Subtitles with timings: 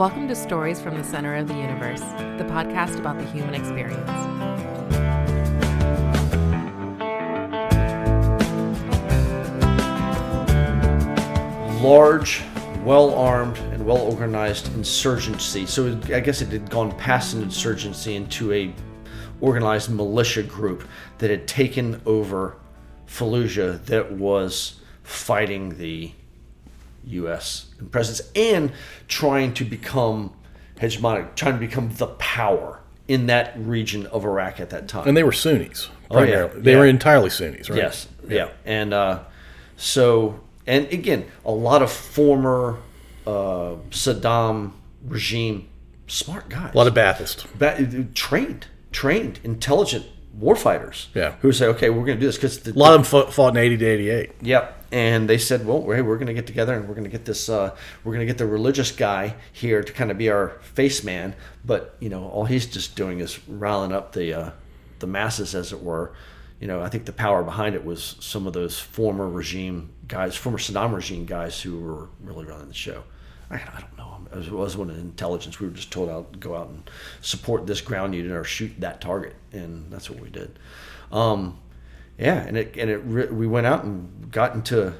[0.00, 4.08] Welcome to Stories from the Center of the Universe, the podcast about the human experience.
[11.82, 12.42] large,
[12.82, 15.66] well armed, and well organized insurgency.
[15.66, 18.74] So I guess it had gone past an insurgency into a
[19.42, 20.88] organized militia group
[21.18, 22.56] that had taken over
[23.06, 26.10] Fallujah that was fighting the
[27.04, 27.66] U.S.
[27.90, 28.72] presence and
[29.08, 30.32] trying to become
[30.80, 35.06] hegemonic, trying to become the power in that region of Iraq at that time.
[35.08, 35.88] And they were Sunnis.
[36.10, 36.24] Oh, yeah.
[36.26, 36.60] primarily.
[36.62, 36.78] They Yeah.
[36.78, 37.76] were entirely Sunnis, right?
[37.78, 38.08] Yes.
[38.28, 38.50] Yeah.
[38.64, 39.20] And uh,
[39.76, 42.78] so, and again, a lot of former
[43.26, 44.72] uh, Saddam
[45.06, 45.68] regime
[46.06, 46.72] smart guys.
[46.74, 47.46] A lot of Ba'athist.
[47.58, 50.06] ba- trained, trained, intelligent
[50.38, 51.06] warfighters.
[51.14, 51.32] Yeah.
[51.42, 53.50] Who say, okay, we're going to do this because A lot of them fought, fought
[53.50, 54.30] in 80 to 88.
[54.42, 54.79] Yep.
[54.92, 57.24] And they said, well, hey, we're going to get together and we're going to get
[57.24, 60.58] this, uh, we're going to get the religious guy here to kind of be our
[60.62, 61.36] face man.
[61.64, 64.50] But, you know, all he's just doing is riling up the, uh,
[64.98, 66.12] the masses, as it were.
[66.60, 70.36] You know, I think the power behind it was some of those former regime guys,
[70.36, 73.04] former Saddam regime guys who were really running the show.
[73.50, 74.26] I, I don't know.
[74.32, 75.58] I was, was one of intelligence.
[75.58, 76.88] We were just told out go out and
[77.20, 80.58] support this ground unit or shoot that target, and that's what we did.
[81.10, 81.58] Um,
[82.20, 84.92] yeah, and it and it re- we went out and got into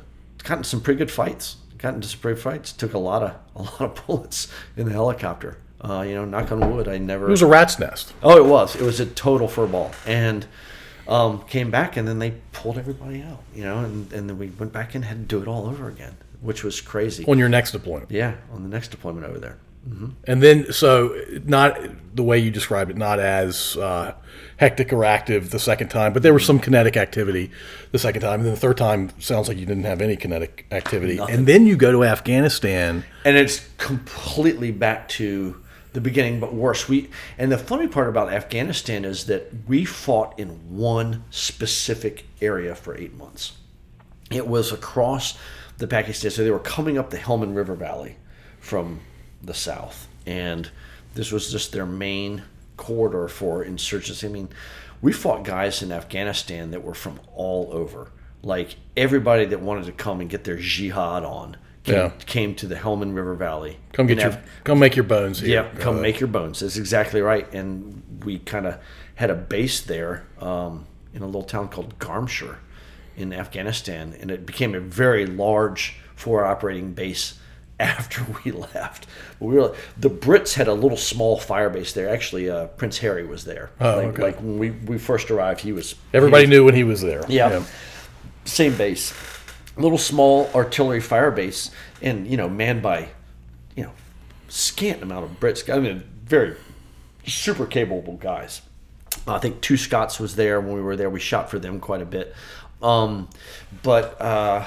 [0.44, 1.56] got into some pretty good fights.
[1.78, 2.72] Got into some pretty fights.
[2.72, 5.58] Took a lot of a lot of bullets in the helicopter.
[5.82, 7.26] Uh, you know, knock on wood, I never.
[7.26, 8.12] It was a rat's nest.
[8.22, 8.76] oh, it was.
[8.76, 10.46] It was a total furball, and
[11.08, 13.42] um, came back, and then they pulled everybody out.
[13.54, 15.88] You know, and and then we went back and had to do it all over
[15.88, 17.24] again, which was crazy.
[17.26, 18.10] On your next deployment.
[18.10, 19.56] yeah, on the next deployment over there.
[20.26, 21.80] And then, so not
[22.14, 24.12] the way you described it, not as uh,
[24.60, 26.62] hectic or active the second time, but there was some mm.
[26.62, 27.50] kinetic activity
[27.92, 28.40] the second time.
[28.40, 31.18] And then the third time sounds like you didn't have any kinetic activity.
[31.18, 33.04] And then you go to Afghanistan.
[33.24, 38.32] and it's completely back to the beginning but worse we and the funny part about
[38.32, 43.56] afghanistan is that we fought in one specific area for eight months
[44.30, 45.36] it was across
[45.78, 48.14] the pakistan so they were coming up the helmand river valley
[48.60, 49.00] from
[49.42, 50.70] the south and
[51.14, 52.44] this was just their main
[52.84, 54.48] corridor for insurgency i mean
[55.02, 58.10] we fought guys in afghanistan that were from all over
[58.42, 62.10] like everybody that wanted to come and get their jihad on came, Yeah.
[62.26, 63.78] came to the Helmand River Valley.
[63.92, 65.62] Come get your, Af- come make your bones here.
[65.62, 66.60] yeah, come make your bones.
[66.60, 67.46] That's exactly right.
[67.54, 68.78] And we kind of
[69.14, 72.56] had a base there um, in a little town called Garmsir
[73.16, 77.38] in Afghanistan, and it became a very large forward operating base
[77.80, 79.06] after we left.
[79.40, 82.08] But we were the Brits had a little small fire base there.
[82.08, 83.70] Actually, uh, Prince Harry was there.
[83.80, 84.22] Oh, like, okay.
[84.22, 87.00] like when we, we first arrived, he was Everybody he was- knew when he was
[87.00, 87.24] there.
[87.28, 87.64] yeah.
[88.44, 89.12] Same base.
[89.76, 91.70] Little small artillery fire base
[92.02, 93.08] and, you know, manned by,
[93.76, 93.92] you know,
[94.48, 95.72] scant amount of Brits.
[95.72, 96.56] I mean, very
[97.26, 98.62] super capable guys.
[99.26, 101.10] I think two Scots was there when we were there.
[101.10, 102.34] We shot for them quite a bit.
[102.82, 103.28] Um,
[103.82, 104.66] but uh,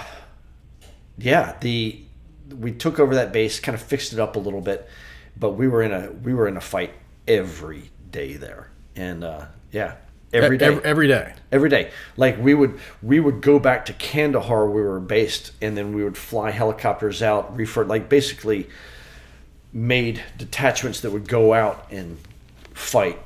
[1.17, 2.02] yeah, the
[2.59, 4.87] we took over that base, kind of fixed it up a little bit,
[5.37, 6.93] but we were in a we were in a fight
[7.27, 9.95] every day there, and uh, yeah,
[10.33, 10.65] every day.
[10.65, 11.33] Every, every day.
[11.51, 11.91] every day.
[12.17, 15.93] Like we would we would go back to kandahar where we were based and then
[15.93, 18.67] we would fly helicopters out refer like basically
[19.71, 22.17] made detachments that would go out and
[22.73, 23.19] fight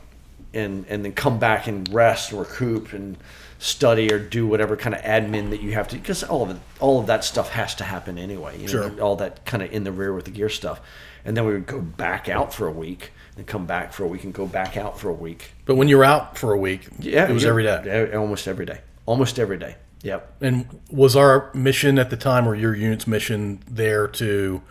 [0.53, 3.17] and and then come back and rest or recoup and
[3.59, 6.57] study or do whatever kind of admin that you have to because all of it
[6.79, 9.01] all of that stuff has to happen anyway you know, Sure.
[9.01, 10.79] all that kind of in the rear with the gear stuff
[11.25, 14.07] and then we would go back out for a week and come back for a
[14.07, 16.57] week and go back out for a week But when you were out for a
[16.57, 18.11] week, yeah, it was every day.
[18.15, 19.75] almost every day, almost every day.
[20.03, 20.33] Yep.
[20.41, 24.61] And was our mission at the time, or your unit's mission, there to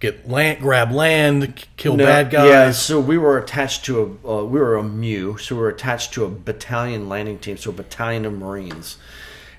[0.00, 2.48] get land, grab land, kill No, bad guys?
[2.48, 5.68] Yeah, so we were attached to a uh, we were a MEU, so we were
[5.68, 8.96] attached to a battalion landing team, so a battalion of Marines,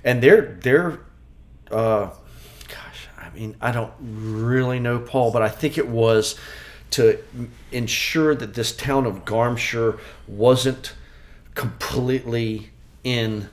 [0.04, 1.00] and they're they're,
[1.72, 2.10] uh,
[2.68, 6.40] gosh, I mean, I don't really know Paul, but I think it was
[6.92, 7.20] to
[7.72, 10.94] ensure that this town of Garmsir wasn't
[11.54, 12.72] completely
[13.04, 13.50] in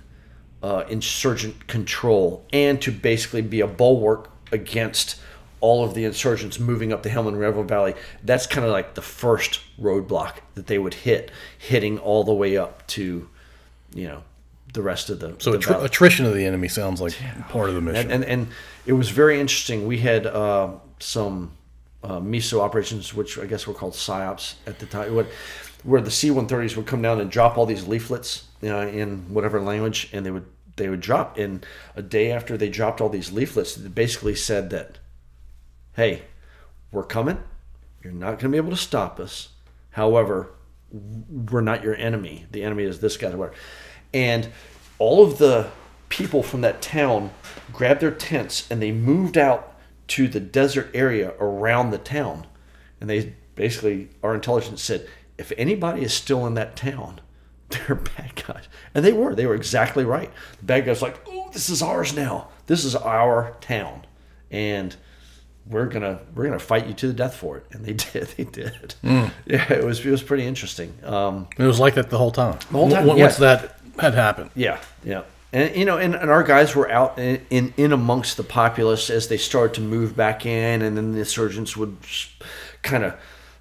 [0.62, 5.20] uh, insurgent control and to basically be a bulwark against
[5.60, 7.94] all of the insurgents moving up the Helmand River Valley.
[8.22, 12.56] That's kind of like the first roadblock that they would hit, hitting all the way
[12.56, 13.28] up to,
[13.94, 14.22] you know,
[14.72, 15.34] the rest of the.
[15.38, 17.14] So the attri- attrition of the enemy sounds like
[17.48, 18.10] part of the mission.
[18.10, 18.48] and, and and
[18.84, 19.86] it was very interesting.
[19.86, 21.52] We had uh, some
[22.04, 25.26] uh, MISO operations, which I guess were called psyops at the time,
[25.82, 29.60] where the C-130s would come down and drop all these leaflets you know, in whatever
[29.60, 31.38] language, and they would they would drop.
[31.38, 31.64] And
[31.94, 34.98] a day after they dropped all these leaflets, it basically said that,
[35.96, 36.22] "Hey,
[36.92, 37.42] we're coming.
[38.02, 39.48] You're not going to be able to stop us.
[39.90, 40.50] However,
[40.90, 42.46] we're not your enemy.
[42.52, 43.34] The enemy is this guy.
[43.34, 43.56] Whatever.
[44.14, 44.48] And
[44.98, 45.70] all of the
[46.08, 47.30] people from that town
[47.72, 49.74] grabbed their tents and they moved out
[50.08, 52.46] to the desert area around the town.
[53.00, 57.20] And they basically, our intelligence said, if anybody is still in that town,
[57.70, 58.68] they're bad guys.
[58.94, 59.34] And they were.
[59.34, 60.30] They were exactly right.
[60.58, 62.48] The bad guys like, oh, this is ours now.
[62.66, 64.06] This is our town.
[64.50, 64.94] And
[65.68, 68.28] we're gonna we're gonna fight you to the death for it, and they did.
[68.36, 68.94] They did.
[69.02, 70.92] Yeah, it was it was pretty interesting.
[71.04, 72.58] Um, It was like that the whole time.
[72.70, 73.28] The whole time, Once yeah.
[73.56, 74.50] that had happened.
[74.54, 75.22] yeah, yeah,
[75.52, 79.08] and you know, and, and our guys were out in, in in amongst the populace
[79.10, 81.96] as they started to move back in, and then the insurgents would
[82.82, 83.14] kind of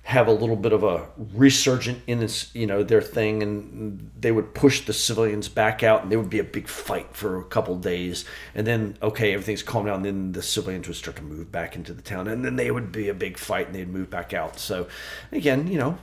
[0.05, 1.03] have a little bit of a
[1.33, 6.03] resurgent in this, you know, their thing, and they would push the civilians back out,
[6.03, 8.23] and there would be a big fight for a couple days,
[8.53, 11.75] and then okay, everything's calmed down, and then the civilians would start to move back
[11.75, 14.31] into the town, and then they would be a big fight, and they'd move back
[14.31, 14.59] out.
[14.59, 14.87] So,
[15.31, 15.97] again, you know,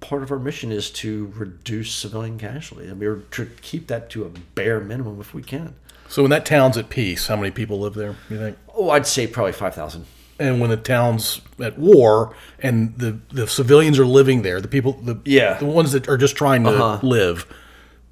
[0.00, 4.24] part of our mission is to reduce civilian casualty, and we're to keep that to
[4.24, 5.76] a bare minimum if we can.
[6.08, 8.16] So when that town's at peace, how many people live there?
[8.28, 8.58] You think?
[8.74, 10.06] Oh, I'd say probably five thousand.
[10.38, 14.92] And when the town's at war and the, the civilians are living there, the people,
[15.02, 15.54] the Yeah.
[15.58, 16.98] the ones that are just trying to Uh-huh.
[17.06, 17.46] live,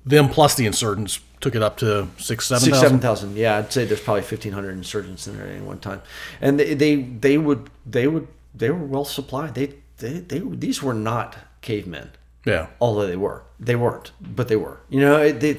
[0.06, 2.86] them plus the insurgents took it up to six, seven Six, thousand?
[2.88, 3.36] seven thousand.
[3.36, 6.00] Yeah, I'd say there's probably fifteen hundred insurgents in there at any one time,
[6.40, 9.54] and they, they they would they would they were well supplied.
[9.54, 12.10] They they, they these were not cavemen,
[12.46, 12.68] Yeah.
[12.80, 13.42] although they were.
[13.60, 14.78] They weren't, but they were.
[14.88, 15.58] You know, they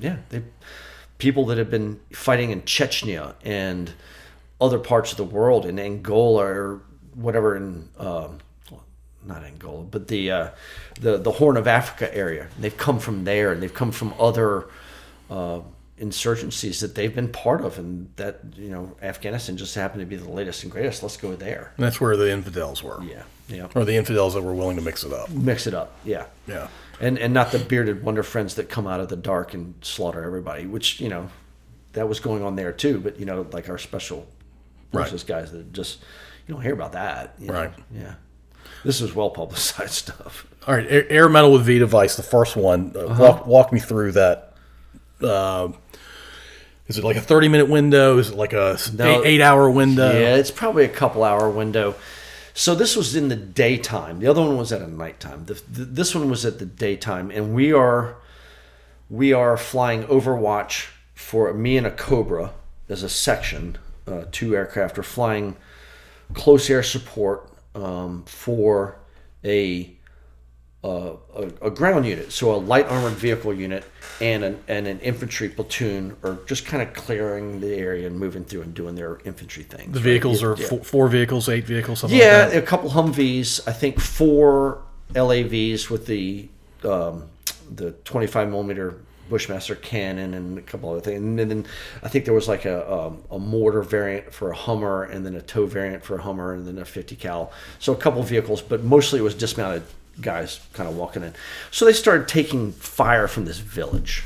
[0.00, 0.42] yeah they
[1.18, 3.92] people that have been fighting in Chechnya and
[4.60, 6.82] other parts of the world in Angola or
[7.14, 7.88] whatever in.
[7.98, 8.38] Um,
[9.26, 10.48] not Angola, but the uh,
[11.00, 12.46] the the Horn of Africa area.
[12.58, 14.66] They've come from there, and they've come from other
[15.28, 15.60] uh,
[16.00, 20.16] insurgencies that they've been part of, and that you know Afghanistan just happened to be
[20.16, 21.02] the latest and greatest.
[21.02, 21.72] Let's go there.
[21.76, 23.02] And that's where the infidels were.
[23.02, 23.66] Yeah, yeah.
[23.74, 25.28] Or the infidels that were willing to mix it up.
[25.30, 25.92] Mix it up.
[26.04, 26.68] Yeah, Yeah.
[27.00, 30.22] and and not the bearded wonder friends that come out of the dark and slaughter
[30.24, 30.64] everybody.
[30.66, 31.28] Which you know
[31.92, 33.00] that was going on there too.
[33.00, 34.26] But you know, like our special
[34.92, 35.02] Right.
[35.08, 35.98] forces guys that just
[36.46, 37.34] you don't hear about that.
[37.38, 37.52] you know.
[37.54, 37.72] Right.
[37.94, 38.14] Yeah.
[38.84, 40.46] This is well publicized stuff.
[40.66, 42.92] All right, air, air medal with V device, the first one.
[42.94, 43.22] Uh, Uh-huh.
[43.22, 44.54] walk, walk me through that.
[45.22, 45.68] Uh,
[46.86, 48.18] is it like a thirty minute window?
[48.18, 49.20] Is it like a No.
[49.22, 50.10] eight, eight hour window?
[50.12, 51.94] Yeah, it's probably a couple hour window.
[52.54, 54.18] So this was in the daytime.
[54.20, 55.44] The other one was at a nighttime.
[55.44, 58.16] The, the, this one was at the daytime, and we are
[59.10, 62.52] we are flying Overwatch for me and a Cobra
[62.88, 63.76] as a section.
[64.08, 65.54] Uh, two aircraft are flying
[66.34, 68.98] close air support um, for
[69.44, 69.94] a,
[70.82, 73.84] uh, a a ground unit, so a light armored vehicle unit
[74.20, 78.44] and an and an infantry platoon are just kind of clearing the area and moving
[78.44, 79.92] through and doing their infantry things.
[79.92, 82.56] The vehicles are four, four vehicles, eight vehicles, something like Yeah, that.
[82.56, 83.66] a couple Humvees.
[83.68, 84.82] I think four
[85.14, 86.48] LAVs with the
[86.84, 87.24] um,
[87.70, 88.98] the 25 millimeter
[89.28, 91.18] Bushmaster cannon and a couple other things.
[91.18, 91.66] And then
[92.02, 95.34] I think there was like a, um, a mortar variant for a Hummer, and then
[95.34, 97.52] a tow variant for a Hummer, and then a 50 cal.
[97.78, 99.82] So a couple vehicles, but mostly it was dismounted
[100.20, 101.34] guys kind of walking in.
[101.70, 104.24] So they started taking fire from this village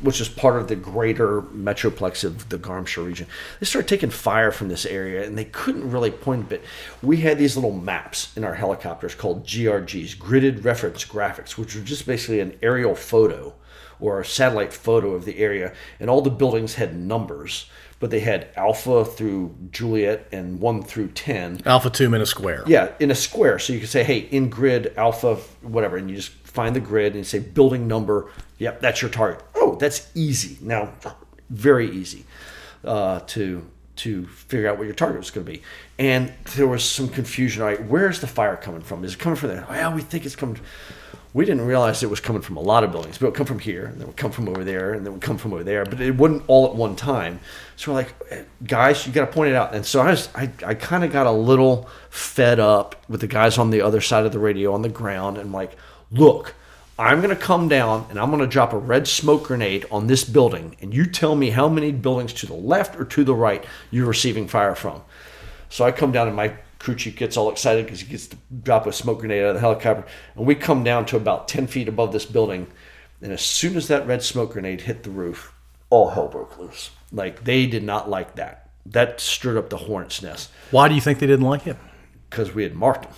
[0.00, 3.26] which is part of the greater metroplex of the Garmsir region.
[3.58, 6.62] They started taking fire from this area, and they couldn't really point but
[7.02, 11.82] We had these little maps in our helicopters called GRGs, gridded reference graphics, which were
[11.82, 13.54] just basically an aerial photo
[14.00, 18.20] or a satellite photo of the area, and all the buildings had numbers, but they
[18.20, 21.60] had Alpha through Juliet and one through ten.
[21.66, 22.64] Alpha two in a square.
[22.66, 23.58] Yeah, in a square.
[23.58, 27.12] So you can say, hey, in grid alpha, whatever, and you just find the grid
[27.12, 28.30] and you say building number.
[28.58, 29.42] Yep, that's your target.
[29.54, 30.58] Oh, that's easy.
[30.60, 30.92] Now,
[31.50, 32.24] very easy
[32.84, 33.66] uh, to
[33.96, 35.62] to figure out what your target was going to be.
[35.98, 37.60] And there was some confusion.
[37.60, 39.04] All right, where's the fire coming from?
[39.04, 39.66] Is it coming from there?
[39.68, 40.58] Well, we think it's coming.
[41.32, 43.46] We didn't realize it was coming from a lot of buildings, but it would come
[43.46, 45.38] from here, and then it would come from over there, and then it would come
[45.38, 45.84] from over there.
[45.84, 47.38] But it wouldn't all at one time.
[47.76, 49.72] So we're like, "Eh, guys, you got to point it out.
[49.72, 53.28] And so I was, I, I kind of got a little fed up with the
[53.28, 55.76] guys on the other side of the radio on the ground, and like,
[56.10, 56.54] look,
[56.98, 60.06] I'm going to come down and I'm going to drop a red smoke grenade on
[60.06, 63.34] this building, and you tell me how many buildings to the left or to the
[63.34, 65.00] right you're receiving fire from.
[65.70, 68.36] So I come down and my crew chief gets all excited because he gets to
[68.64, 70.04] drop a smoke grenade out of the helicopter.
[70.34, 72.66] And we come down to about 10 feet above this building.
[73.22, 75.54] And as soon as that red smoke grenade hit the roof,
[75.90, 76.90] all hell broke loose.
[77.12, 78.70] Like they did not like that.
[78.86, 81.76] That stirred up the hornet's nest Why do you think they didn't like it?
[82.30, 83.12] because we had marked them.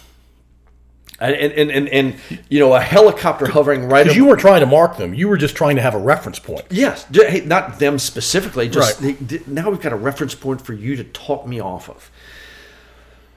[1.20, 2.16] And, and, and, and,
[2.48, 5.14] you know, a helicopter hovering right Because you weren't trying to mark them.
[5.14, 6.64] You were just trying to have a reference point.
[6.70, 7.06] Yes,
[7.44, 8.68] not them specifically.
[8.68, 9.46] Just Right.
[9.46, 12.10] now we've got a reference point for you to talk me off of.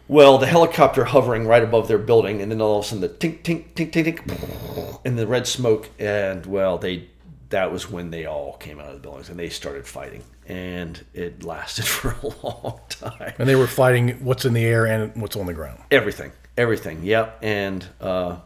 [0.08, 3.10] Well, the helicopter hovering right above their building, and then all of a sudden the
[3.10, 7.08] tink, tink, tink, tink, tink, and the red smoke, and well, they
[7.50, 11.04] that was when they all came out of the buildings and they started fighting, and
[11.14, 13.34] it lasted for a long time.
[13.40, 15.82] And they were fighting what's in the air and what's on the ground.
[15.90, 18.38] Everything, everything, yep, and uh,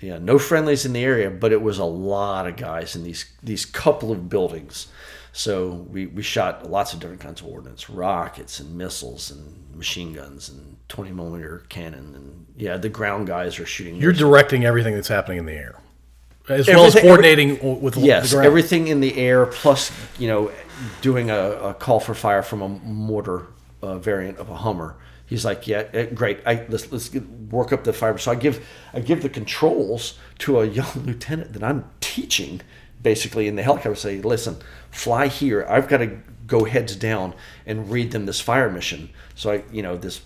[0.00, 3.26] yeah, no friendlies in the area, but it was a lot of guys in these
[3.42, 4.88] these couple of buildings.
[5.32, 10.12] So we, we shot lots of different kinds of ordnance, rockets and missiles and machine
[10.12, 13.96] guns and 20 millimeter cannon and yeah, the ground guys are shooting.
[13.96, 15.80] You're directing everything that's happening in the air,
[16.48, 18.46] as well as Everything- coordinating with yes, the ground.
[18.46, 20.50] everything in the air plus you know
[21.02, 23.46] doing a, a call for fire from a mortar
[23.82, 24.96] uh, variant of a Hummer.
[25.26, 26.40] He's like, yeah, eh, great.
[26.46, 28.16] I, let's let's get, work up the fire.
[28.18, 32.60] So I give I give the controls to a young lieutenant that I'm teaching,
[33.02, 33.94] basically in the helicopter.
[33.94, 34.58] Say, listen,
[34.90, 35.66] fly here.
[35.68, 39.08] I've got to go heads down and read them this fire mission.
[39.34, 40.20] So I, you know, this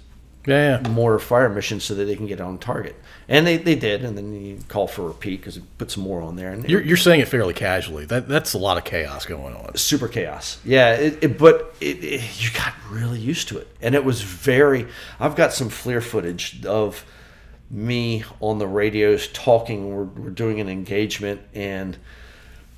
[0.48, 0.88] yeah, yeah.
[0.88, 2.96] mortar fire missions so that they can get on target.
[3.28, 6.02] And they, they did, and then you call for a repeat because it put some
[6.02, 6.50] more on there.
[6.50, 8.06] And You're, you're saying it fairly casually.
[8.06, 9.76] That that's a lot of chaos going on.
[9.76, 10.58] super chaos.
[10.64, 14.22] Yeah, it, it, but it, it, you got really used to it, and it was
[14.22, 14.86] very.
[15.20, 17.04] I've got some FLIR footage of
[17.70, 19.94] me on the radios talking.
[19.94, 21.98] We're, we're doing an engagement, and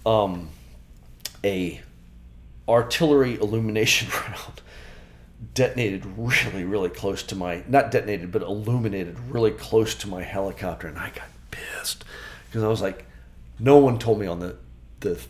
[0.04, 0.48] um,
[1.44, 1.80] a
[2.68, 4.60] artillery illumination round
[5.54, 10.86] detonated really, really close to my not detonated, but illuminated really close to my helicopter,
[10.88, 12.04] and I got pissed
[12.46, 13.06] because I was like,
[13.58, 14.56] no one told me on the
[15.00, 15.20] the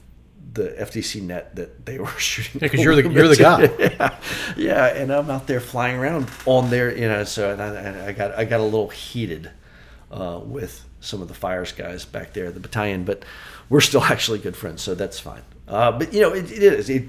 [0.53, 2.61] the FTC net that they were shooting.
[2.61, 3.63] Yeah, 'cause you're the- you're the guy.
[3.79, 4.19] yeah,
[4.57, 7.25] yeah, and I'm out there flying around on there, you know.
[7.25, 9.51] So and I, and I got I got a little heated
[10.11, 13.25] uh, with some of the fires guys back there, the battalion, but
[13.69, 15.43] we're still actually good friends, so that's fine.
[15.69, 17.05] Uh, but you know, it, it is it,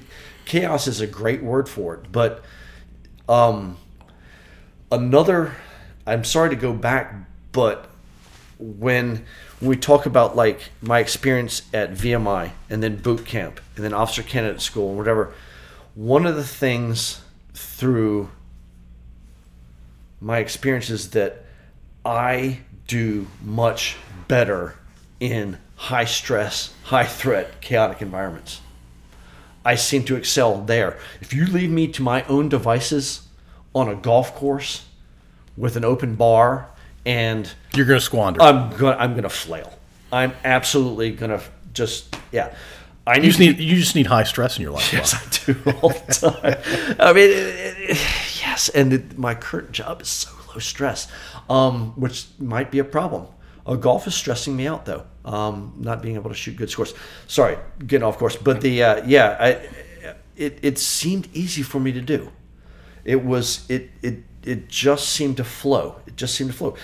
[0.46, 2.44] chaos is a great word for it, but
[3.28, 3.78] um,
[4.92, 5.56] another.
[6.06, 7.14] I'm sorry to go back,
[7.52, 7.90] but
[8.58, 9.26] when
[9.62, 14.24] we talk about like my experience at VMI and then boot camp and then officer
[14.24, 15.34] candidate school and whatever,
[15.96, 17.22] one of the things
[17.54, 18.30] through
[20.20, 21.44] my experience is that
[22.06, 23.98] I do much
[24.28, 24.76] better
[25.20, 28.62] in high stress, high threat, chaotic environments.
[29.64, 30.98] I seem to excel there.
[31.22, 33.28] If you leave me to my own devices
[33.74, 34.86] on a golf course
[35.56, 36.70] with an open bar
[37.06, 38.42] and You're going to squander.
[38.42, 39.72] I'm gonna I'm gonna flail.
[40.12, 41.42] I'm absolutely gonna
[41.74, 42.54] just yeah.
[43.08, 44.94] I you just need you just need high stress in your life.
[44.94, 46.98] Yes, I do all the time.
[47.00, 51.08] I mean, it, it, yes, and it, my current job is so low stress,
[51.50, 53.26] um, which might be a problem.
[53.66, 55.06] Uh, golf is stressing me out though.
[55.24, 56.94] Um, not being able to shoot good scores.
[57.28, 58.36] Sorry, getting off course.
[58.36, 59.50] But the uh, yeah, I,
[60.36, 62.32] it it seemed easy for me to do.
[63.06, 65.98] It was it it it just seemed to flow.
[66.08, 66.76] It just seemed to flow.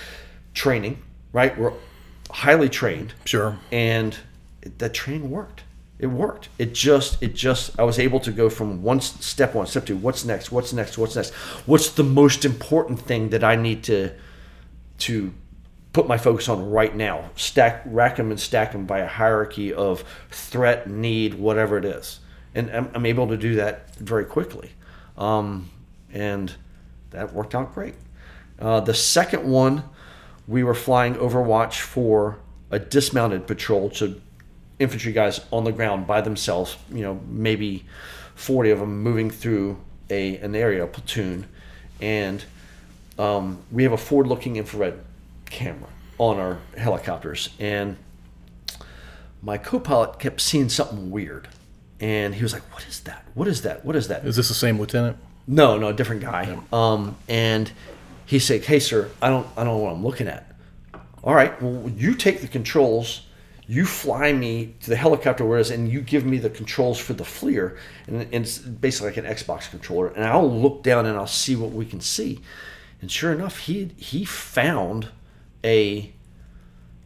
[0.54, 1.02] Training,
[1.34, 1.58] right?
[1.58, 1.74] We're
[2.30, 3.58] highly trained Sure.
[3.72, 4.16] and
[4.62, 5.64] it, that training worked.
[6.00, 6.50] It worked.
[6.60, 9.98] It just, it just, I was able to go from one step one, step two.
[9.98, 10.52] What's next?
[10.52, 10.98] What's next?
[10.98, 11.34] What's next?
[11.66, 14.12] What's the most important thing that I need to,
[15.00, 15.34] to
[15.98, 17.28] put my focus on right now?
[17.36, 22.20] Stack, rack them and stack them by a hierarchy of threat, need, whatever it is,
[22.54, 24.74] and I'm, I'm able to do that very quickly,
[25.18, 25.72] um,
[26.14, 26.54] and
[27.10, 27.96] that worked out great.
[28.60, 29.86] Uh, the second one,
[30.48, 32.38] we were flying Overwatch for
[32.70, 34.14] a dismounted patrol, so
[34.78, 37.86] infantry guys on the ground by themselves, you know, maybe
[38.36, 39.80] 40 of them moving through
[40.12, 41.48] a an area, a platoon,
[42.00, 42.46] and
[43.18, 45.00] um, we have a forward-looking infrared
[45.50, 47.98] camera on our helicopters, and
[49.42, 51.48] my co-pilot kept seeing something weird,
[52.00, 53.26] and he was like, "What is that?
[53.34, 53.86] What is that?
[53.86, 55.18] What is that?" Is this the same lieutenant?
[55.48, 56.58] No, no, different guy.
[56.74, 57.72] Um, and
[58.26, 60.52] he said, "Hey, sir, I don't, I don't know what I'm looking at."
[61.24, 63.24] All right, well, you take the controls.
[63.70, 66.98] You fly me to the helicopter where it is, and you give me the controls
[67.00, 67.78] for the FLIR,
[68.08, 70.08] and, and it's basically like an Xbox controller.
[70.08, 72.40] And I'll look down and I'll see what we can see.
[73.02, 75.10] And sure enough, he he found
[75.64, 76.14] a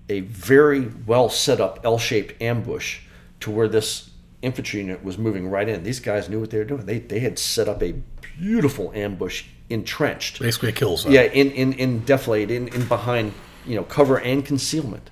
[0.10, 3.00] a very well set up L-shaped ambush
[3.40, 5.84] to where this infantry unit was moving right in.
[5.84, 6.86] These guys knew what they were doing.
[6.86, 7.94] They they had set up a
[8.38, 10.40] beautiful ambush entrenched.
[10.40, 11.12] Basically a kill zone.
[11.12, 13.34] Yeah, in in in defilade, in, in behind
[13.66, 15.10] you know cover and concealment.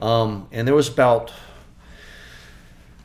[0.00, 1.28] Um, and there was about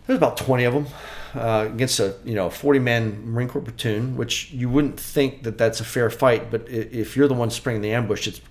[0.05, 0.87] there was about twenty of them
[1.35, 5.57] uh, against a you know forty man Marine Corps platoon, which you wouldn't think that
[5.57, 8.41] that's a fair fight, but if you're the one springing the ambush, it's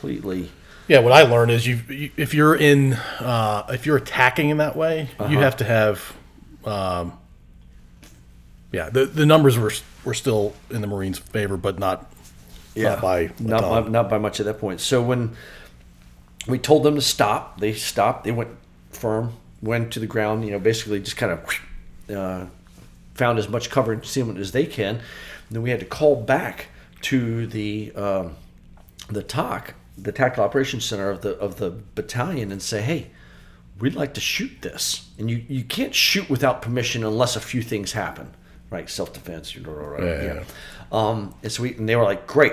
[0.00, 0.50] completely
[0.88, 4.56] Yeah, what I learned is you, you if you're in uh, if you're attacking in
[4.56, 6.14] that way, you have to have
[6.64, 7.18] um,
[8.72, 9.72] yeah, the the numbers were
[10.04, 12.10] were still in the Marines' favor, but not
[12.94, 14.80] not by not by, not by much at that point.
[14.80, 15.36] So when
[16.46, 18.24] we told them to stop, they stopped.
[18.24, 18.50] They went
[18.90, 20.44] firm, went to the ground.
[20.44, 22.46] You know, basically just kind of uh,
[23.14, 24.96] found as much cover and concealment as they can.
[24.96, 25.02] And
[25.50, 26.68] then we had to call back
[27.02, 28.36] to the um,
[29.08, 33.10] the TOC, the Tactical Operations Center of the of the battalion, and say, hey.
[33.78, 37.62] We'd like to shoot this, and you, you can't shoot without permission unless a few
[37.62, 38.34] things happen,
[38.68, 38.90] right?
[38.90, 40.04] Self defense, right?
[40.04, 40.44] Yeah, yeah.
[40.92, 42.52] Um, and so we, and they were like, great.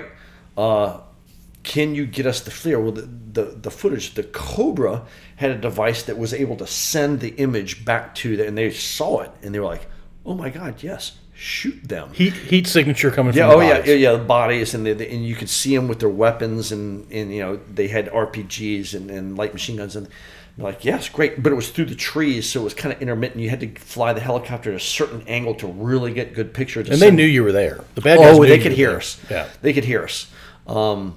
[0.56, 1.00] Uh,
[1.64, 2.82] can you get us the FLIR?
[2.82, 5.04] Well, the, the, the footage, the Cobra
[5.36, 8.70] had a device that was able to send the image back to the, and they
[8.70, 9.86] saw it, and they were like,
[10.24, 12.12] oh my God, yes, shoot them.
[12.12, 13.88] Heat heat signature coming Yeah, from oh the yeah, bodies.
[13.88, 14.12] yeah, yeah.
[14.12, 17.40] The bodies and the, and you could see them with their weapons and and you
[17.40, 20.08] know they had RPGs and, and light machine guns and
[20.56, 23.40] like yes, great, but it was through the trees, so it was kind of intermittent.
[23.40, 26.88] You had to fly the helicopter at a certain angle to really get good pictures.
[26.90, 27.84] And they knew you were there.
[27.94, 28.96] The bad guys Oh, they could hear there.
[28.96, 29.20] us.
[29.30, 29.48] Yeah.
[29.62, 30.26] they could hear us.
[30.66, 31.14] Um,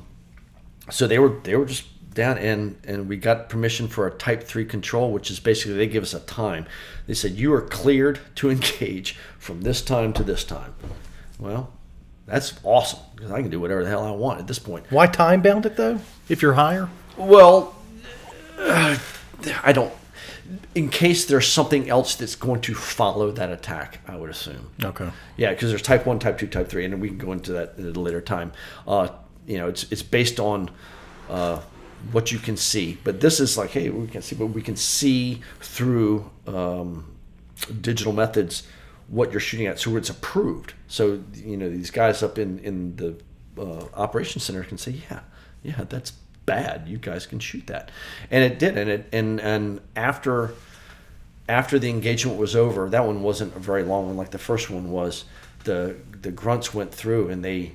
[0.92, 4.44] so they were they were just down and and we got permission for a Type
[4.44, 6.68] Three control, which is basically they give us a time.
[7.08, 10.76] They said you are cleared to engage from this time to this time.
[11.40, 11.74] Well,
[12.28, 14.86] that's awesome because I can do whatever the hell I want at this point.
[14.92, 16.00] Why time bound it though?
[16.30, 17.76] If you're higher, Well,
[18.60, 18.98] uh,
[19.64, 19.92] I don't.
[20.76, 24.70] In case there's something else that's going to follow that attack, I would assume.
[24.84, 25.10] okay.
[25.38, 27.80] Yeah, because there's type one, type two, type three, and we can go into that
[27.80, 28.52] at a later time.
[28.88, 29.08] Uh,
[29.48, 30.70] you know, it's it's based on
[31.30, 31.62] uh,
[32.12, 34.76] what you can see, but this is like, hey, we can see, but we can
[34.76, 37.06] see through um,
[37.82, 38.64] digital methods
[39.12, 40.74] what you're shooting at, so it's approved.
[40.88, 43.16] So you know, these guys up in in the
[43.58, 45.20] uh, operations center can say, yeah,
[45.62, 46.12] yeah, that's
[46.46, 46.88] bad.
[46.88, 47.92] You guys can shoot that,
[48.32, 50.54] and it did, and it and and after
[51.50, 54.70] after the engagement was over, that one wasn't a very long one like the first
[54.70, 55.26] one was.
[55.66, 57.74] The the grunts went through and they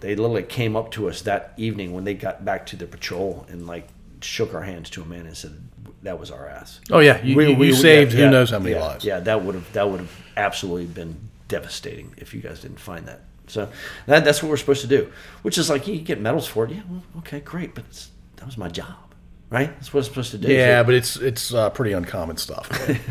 [0.00, 3.46] they literally came up to us that evening when they got back to the patrol
[3.48, 3.88] and like
[4.20, 5.68] shook our hands to a man and said
[6.02, 6.80] that was our ass.
[6.90, 9.04] Oh yeah, you, you, you saved who knows how many yeah, lives.
[9.04, 13.06] Yeah, that would have that would have absolutely been devastating if you guys didn't find
[13.06, 13.20] that.
[13.46, 13.70] So
[14.06, 15.10] that, that's what we're supposed to do,
[15.42, 16.72] which is like you get medals for it.
[16.72, 19.14] Yeah, well, okay, great, but it's, that was my job,
[19.50, 19.72] right?
[19.74, 20.52] That's what I'm supposed to do.
[20.52, 22.70] Yeah, but it's it's uh, pretty uncommon stuff.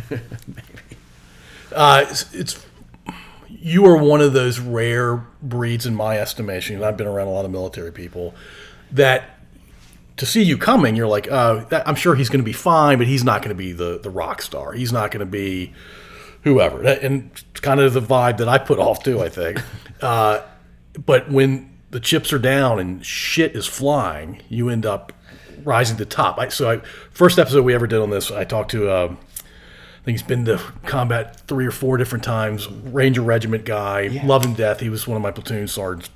[1.74, 2.66] uh, it's, it's
[3.50, 6.78] you are one of those rare breeds, in my estimation.
[6.78, 8.36] And I've been around a lot of military people
[8.92, 9.37] that
[10.18, 13.08] to see you coming, you're like, that, I'm sure he's going to be fine, but
[13.08, 14.74] he's not going to be the the rock star.
[14.74, 15.74] He's not going to be
[16.44, 16.82] whoever.
[16.84, 19.22] And it's kind of the vibe that I put off too.
[19.22, 19.62] I think.
[20.02, 20.42] uh,
[21.06, 25.14] but when the chips are down and shit is flying, you end up
[25.64, 26.38] rising to the top.
[26.40, 26.78] I, so, I,
[27.12, 28.90] first episode we ever did on this, I talked to.
[28.90, 32.70] Uh, I think he's been to combat three or four different times.
[32.70, 34.80] Ranger Regiment guy, love him death.
[34.80, 36.10] He was one of my platoon sergeants.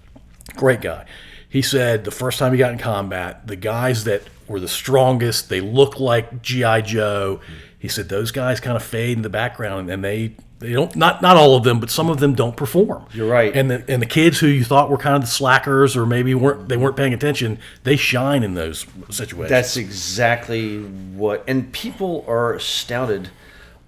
[0.56, 1.06] Great guy.
[1.52, 5.50] He said the first time he got in combat, the guys that were the strongest,
[5.50, 7.42] they look like GI Joe.
[7.78, 11.22] He said those guys kind of fade in the background, and they they don't not
[11.22, 13.06] not all of them, but some of them don't perform.
[13.12, 13.54] You're right.
[13.54, 16.34] And the and the kids who you thought were kind of the slackers or maybe
[16.34, 19.50] weren't they weren't paying attention, they shine in those situations.
[19.50, 21.44] That's exactly what.
[21.50, 23.30] And people are astounded.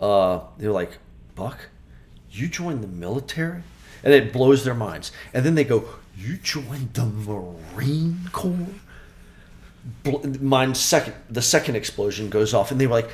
[0.02, 0.98] Uh, they're like,
[1.36, 1.70] Buck,
[2.30, 3.64] you joined the military?
[4.04, 5.14] And it blows their minds.
[5.34, 8.68] And then they go, You joined the Marine Corps?
[10.40, 13.10] Mine second, the second explosion goes off, and they were like,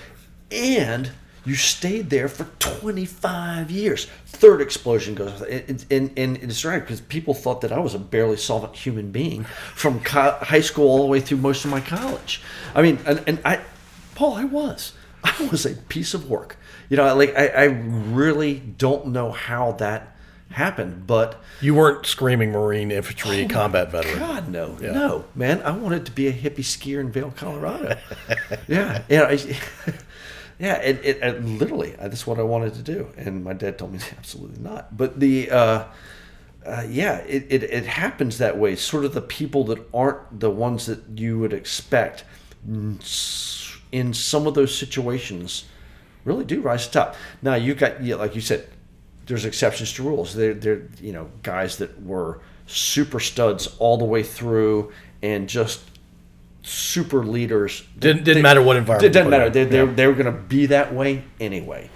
[0.51, 1.11] And
[1.45, 4.05] you stayed there for 25 years.
[4.27, 5.41] Third explosion goes off.
[5.49, 9.11] And, and, and it's right because people thought that I was a barely solvent human
[9.11, 12.41] being from co- high school all the way through most of my college.
[12.75, 13.61] I mean, and, and I,
[14.15, 14.93] Paul, I was.
[15.23, 16.57] I was a piece of work.
[16.89, 20.15] You know, like I, I really don't know how that
[20.51, 24.19] happened, but you weren't screaming Marine infantry combat veteran.
[24.19, 25.61] God, no, no, man.
[25.61, 27.97] I wanted to be a hippie skier in Vail, Colorado.
[28.67, 29.33] yeah, yeah, I,
[30.59, 30.75] yeah.
[30.77, 33.93] It, it, it literally uh, that's what I wanted to do, and my dad told
[33.93, 34.95] me absolutely not.
[34.95, 35.83] But the uh,
[36.65, 38.75] uh, yeah, it, it it happens that way.
[38.75, 42.23] Sort of the people that aren't the ones that you would expect
[43.91, 45.65] in some of those situations
[46.25, 47.15] really do rise to top.
[47.41, 48.67] Now you got yeah, like you said,
[49.29, 50.33] there's exceptions to rules.
[50.35, 55.79] They're, they're you know guys that were super studs all the way through and just
[56.63, 57.83] super leaders.
[57.97, 59.49] Didn't- didn't matter what environment It put matter.
[59.49, 59.91] They, they, Yeah.
[59.93, 61.89] they were going to be that way anyway.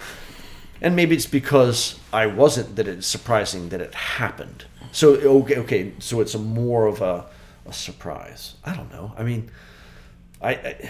[0.82, 4.65] And maybe it's because I wasn't that it's surprising that it happened.
[4.91, 5.93] So okay, okay.
[6.00, 7.26] So it's a more of a,
[7.65, 8.56] a surprise.
[8.65, 9.13] I don't know.
[9.17, 9.52] I mean,
[10.41, 10.52] I.
[10.56, 10.89] I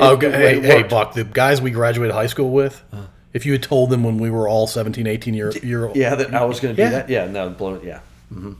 [0.00, 0.82] Oh, it- g- it hey, hey.
[0.82, 3.02] Buck, the guys we graduated high school with, uh-huh.
[3.34, 6.14] If you had told them when we were all 17, 18 year, year old, Yeah,
[6.14, 6.90] that I was going to do Yeah.
[6.98, 7.10] that.
[7.10, 7.80] Yeah, no, blown.
[7.84, 7.98] Yeah,
[8.32, 8.52] hmm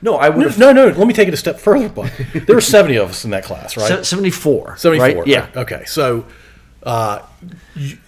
[0.00, 0.86] No, I would have No, no.
[0.86, 1.88] Let me take it a step further.
[1.88, 2.10] But
[2.46, 4.04] there were seventy of us in that class, right?
[4.04, 4.76] seventy four.
[4.78, 5.22] Seventy-four.
[5.22, 5.26] Right?
[5.28, 5.48] Yeah.
[5.54, 5.84] Okay.
[5.86, 6.24] So,
[6.82, 7.20] uh,
[7.76, 7.98] you,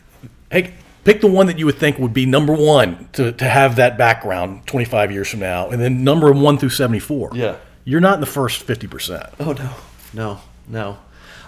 [0.50, 0.72] hey,
[1.04, 3.98] pick the one that you would think would be number one to, to have that
[3.98, 7.30] background twenty-five years from now, and then number one through seventy-four.
[7.34, 7.56] Yeah.
[7.84, 9.26] You're not in the first fifty percent.
[9.38, 9.70] Oh no,
[10.14, 10.98] no, no.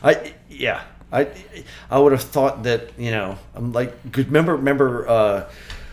[0.03, 0.83] I yeah.
[1.23, 1.29] I
[1.91, 4.27] I would have thought that you know I'm like good.
[4.27, 5.09] Remember remember.
[5.09, 5.51] Uh,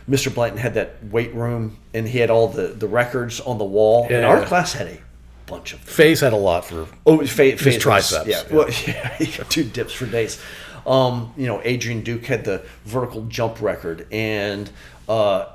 [0.09, 0.33] Mr.
[0.35, 4.05] Blanton had that weight room, and he had all the, the records on the wall.
[4.09, 4.97] And our class had a
[5.45, 6.87] bunch of Faze had a lot for.
[7.05, 8.53] Oh, fa- fa- triceps, Yeah, yeah.
[8.53, 10.41] well, yeah, he got two dips for days.
[10.85, 14.69] Um, you know, Adrian Duke had the vertical jump record, and
[15.07, 15.45] uh,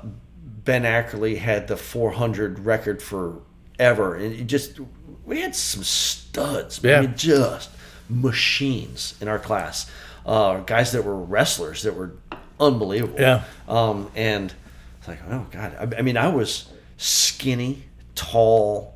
[0.63, 4.15] Ben Ackerley had the 400 record forever.
[4.15, 4.79] And it just,
[5.25, 6.79] we had some studs.
[6.83, 6.97] Yeah.
[6.97, 7.69] I mean, just
[8.09, 9.89] machines in our class.
[10.25, 12.11] Uh, guys that were wrestlers that were
[12.59, 13.19] unbelievable.
[13.19, 13.43] Yeah.
[13.67, 14.53] Um, and
[14.99, 15.75] it's like, oh god.
[15.93, 17.83] I, I mean, I was skinny,
[18.15, 18.95] tall,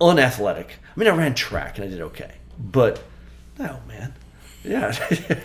[0.00, 0.78] unathletic.
[0.94, 3.02] I mean, I ran track and I did okay, but
[3.58, 4.14] no, man.
[4.66, 4.96] Yeah.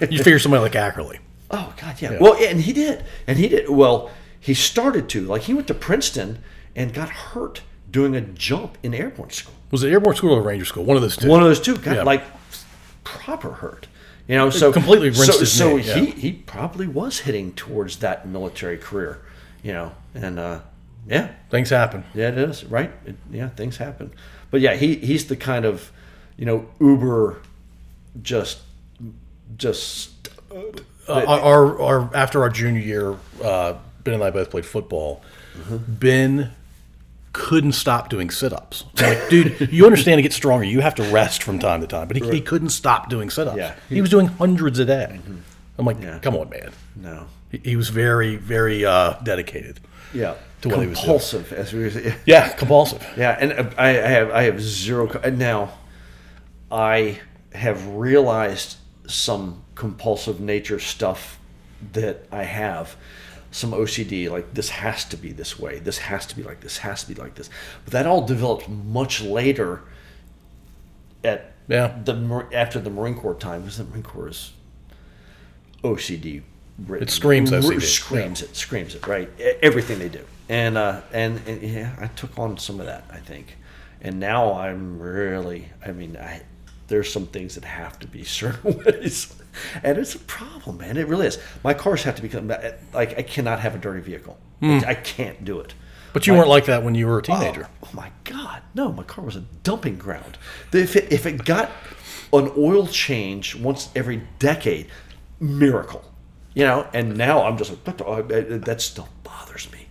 [0.10, 1.20] You figure somebody like Ackerley.
[1.52, 2.18] oh god, yeah.
[2.22, 3.68] Well, and he did, and he did.
[3.70, 6.40] Well, he started to like he went to Princeton
[6.74, 9.56] and got hurt doing a jump in airborne school.
[9.72, 10.86] Was it airborne school or Ranger school?
[10.86, 11.28] One of those two.
[11.28, 12.04] One of those two got Yeah.
[12.04, 12.24] like
[13.18, 13.88] proper hurt.
[14.28, 15.96] You know, so completely rinsed so, his so knee, yeah.
[15.96, 19.22] he he probably was hitting towards that military career.
[19.64, 20.60] You know, and uh,
[21.08, 22.04] yeah, Things happen.
[22.14, 22.92] yeah, it is right.
[23.06, 24.12] It, yeah, things happen,
[24.52, 25.92] but yeah, he he's the kind of
[26.38, 27.42] you know uber,
[28.22, 28.60] just
[29.58, 35.24] just Uh, our, our after our junior year, uh, Ben and I both played football.
[35.58, 35.78] Mm-hmm.
[35.88, 36.52] Ben
[37.34, 38.86] couldn't stop doing sit-ups.
[39.00, 42.08] Like, dude, you understand to get stronger, you have to rest from time to time.
[42.08, 43.58] But he, he couldn't stop doing sit-ups.
[43.58, 43.76] Yeah.
[43.88, 45.20] he was doing hundreds a day.
[45.78, 46.20] I'm like, Yeah.
[46.20, 46.72] come on, man.
[46.96, 49.80] no, He, he was very, very uh, dedicated.
[50.14, 51.06] yeah, To what he was doing.
[51.06, 52.16] compulsive as we were.
[52.26, 53.06] Yeah, compulsive.
[53.16, 55.08] Yeah, and uh, I, I have I have zero.
[55.32, 55.72] Now,
[56.72, 57.20] I
[57.54, 61.40] have realized some compulsive nature stuff
[61.94, 62.96] that I have,
[63.52, 64.30] some OCD.
[64.30, 65.80] Like this has to be this way.
[65.80, 66.78] This has to be like this.
[66.80, 67.50] Has to be like this.
[67.86, 69.82] But that all developed much later.
[71.24, 71.98] At Yeah.
[72.06, 74.54] the after the Marine Corps time, because the Marine Corps is
[75.84, 76.42] OCD.
[76.88, 77.08] written.
[77.08, 78.56] It screams OCD, Screams it.
[78.56, 79.06] Screams it.
[79.06, 79.30] Right.
[79.62, 80.24] Everything they do.
[80.48, 83.04] And uh, and, and yeah, I took on some of that.
[83.12, 83.58] I think,
[84.02, 85.70] and now I'm really.
[85.86, 86.42] I mean, I
[86.88, 89.34] there's some things that have to be certain ways,
[89.84, 90.98] and it's a problem, man.
[90.98, 91.38] It really is.
[91.64, 92.48] My cars have to become
[92.94, 94.38] like I cannot have a dirty vehicle.
[94.60, 94.80] Hmm.
[94.86, 95.74] I can't do it.
[96.12, 97.68] But you weren't like that when you were a teenager.
[97.84, 98.62] Oh, oh my God!
[98.74, 100.38] No, my car was a dumping ground.
[100.74, 101.70] If it, if it got
[102.34, 104.88] an oil change once every decade,
[105.40, 106.04] miracle,
[106.56, 106.88] you know.
[106.94, 108.22] And now I'm just like "What the- oh,
[108.60, 109.88] that still bothers me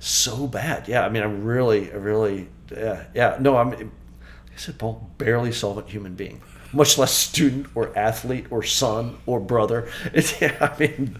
[0.00, 0.88] so bad.
[0.88, 3.36] Yeah, I mean, I'm really, I really, yeah, yeah.
[3.40, 3.72] No, I'm.
[3.74, 6.40] I said, Paul, barely solvent human being,
[6.72, 9.88] much less student or athlete or son or brother.
[10.12, 11.18] It's, I mean,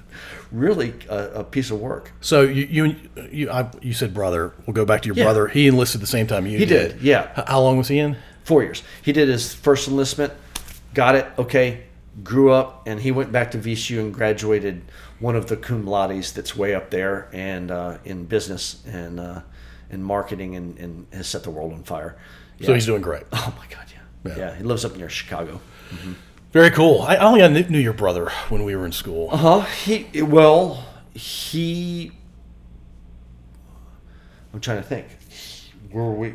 [0.52, 2.12] really a, a piece of work.
[2.20, 2.96] So you you
[3.30, 4.52] you, I, you said brother.
[4.66, 5.24] We'll go back to your Yeah.
[5.24, 5.48] brother.
[5.48, 7.30] He enlisted the same time you He did, yeah.
[7.36, 8.16] H- How long was he in?
[8.44, 8.82] four years.
[9.02, 10.32] He did his first enlistment,
[10.94, 11.82] got it, okay,
[12.24, 14.80] grew up, and he went back to VCU and graduated
[15.20, 19.40] one of the cum laudes that's way up there and uh, in business and uh,
[19.90, 22.16] in marketing and, and has set the world on fire.
[22.62, 22.74] So Yeah.
[22.76, 23.24] he's doing great.
[23.32, 23.97] Oh my God, yeah.
[24.24, 24.36] Yeah.
[24.36, 24.54] yeah.
[24.56, 25.60] he lives up near Chicago.
[26.52, 27.02] Very cool.
[27.02, 29.28] I, only I knew your brother when we were in school.
[29.30, 29.60] Uh huh.
[29.60, 32.12] He well, he.
[34.52, 35.06] I'm trying to think.
[35.90, 36.34] Where were we?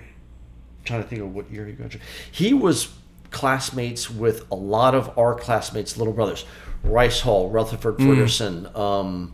[0.86, 2.08] trying to think of what year he graduated.
[2.32, 2.90] He was
[3.32, 6.46] classmates with a lot of our classmates' little brothers,
[6.84, 9.34] Rice Hall, Rutherford Ferguson, um,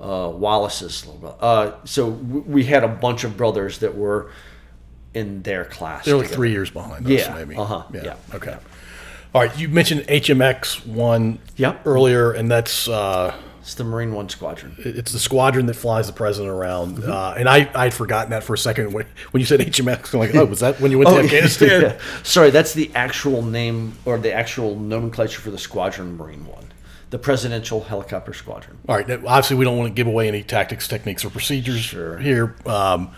[0.00, 1.36] uh, Wallace's little brother.
[1.40, 4.30] Uh, so we had a bunch of brothers that were
[5.14, 6.04] in their class.
[6.04, 6.36] They're like together.
[6.36, 7.56] three years behind us, Yeah, maybe.
[7.56, 8.16] uh-huh, yeah.
[8.34, 8.56] Okay.
[9.34, 9.58] All right.
[9.58, 11.86] You mentioned HMX one Yep.
[11.86, 14.74] earlier, and that's uh, It's the Marine One Squadron.
[14.78, 16.98] it's the squadron that flies the president around.
[16.98, 17.10] Mm-hmm.
[17.10, 20.12] Uh, and I I'd forgotten that for a second when when you said HMX.
[20.14, 21.80] I'm like, oh, was that when you went to Afghanistan?
[21.82, 21.98] yeah.
[22.22, 26.72] Sorry, that's the actual name or the actual nomenclature for the Squadron Marine One,
[27.10, 28.78] the Presidential Helicopter Squadron.
[28.88, 29.06] All right.
[29.08, 32.18] now, Obviously, we don't want to give away any tactics, techniques, or procedures Sure.
[32.18, 32.54] here.
[32.66, 33.12] Um,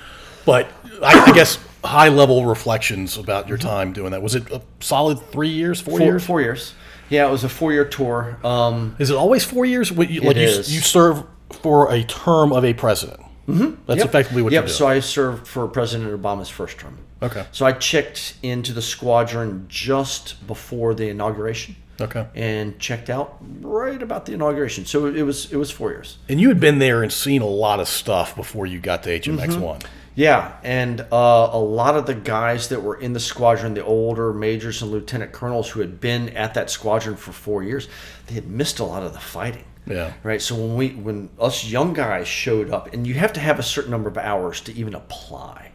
[0.45, 0.69] but
[1.03, 4.23] I, I guess high level reflections about your time doing that.
[4.23, 6.25] Was it a solid three years, four, Four, years?
[6.25, 6.75] four years.
[7.11, 8.39] Yeah, it was a four-year tour.
[8.43, 9.93] Um, Is it always four years?
[9.93, 10.75] What you, like you, is.
[10.75, 13.21] you serve for a term of a president.
[13.47, 13.83] Mm-hmm.
[13.87, 14.09] That's yep.
[14.09, 14.65] effectively what yep.
[14.65, 14.73] you do.
[14.75, 16.99] So I served for President Obama's first term.
[17.23, 17.47] Okay.
[17.53, 21.77] So I checked into the squadron just before the inauguration.
[22.01, 22.27] Okay.
[22.35, 24.85] And checked out right about the inauguration.
[24.85, 26.19] So it was it was four years.
[26.29, 29.21] and you had been there and seen a lot of stuff before you got to
[29.21, 29.81] HMX one.
[30.17, 34.33] Yeah, and uh, a lot of the guys that were in the squadron, the older
[34.33, 37.89] majors and lieutenant colonels who had been at that squadron for four years,
[38.27, 39.65] they had missed a lot of the fighting.
[39.87, 40.13] Yeah.
[40.23, 40.41] Right.
[40.41, 43.63] So when we when us young guys showed up, and you have to have a
[43.63, 45.73] certain number of hours to even apply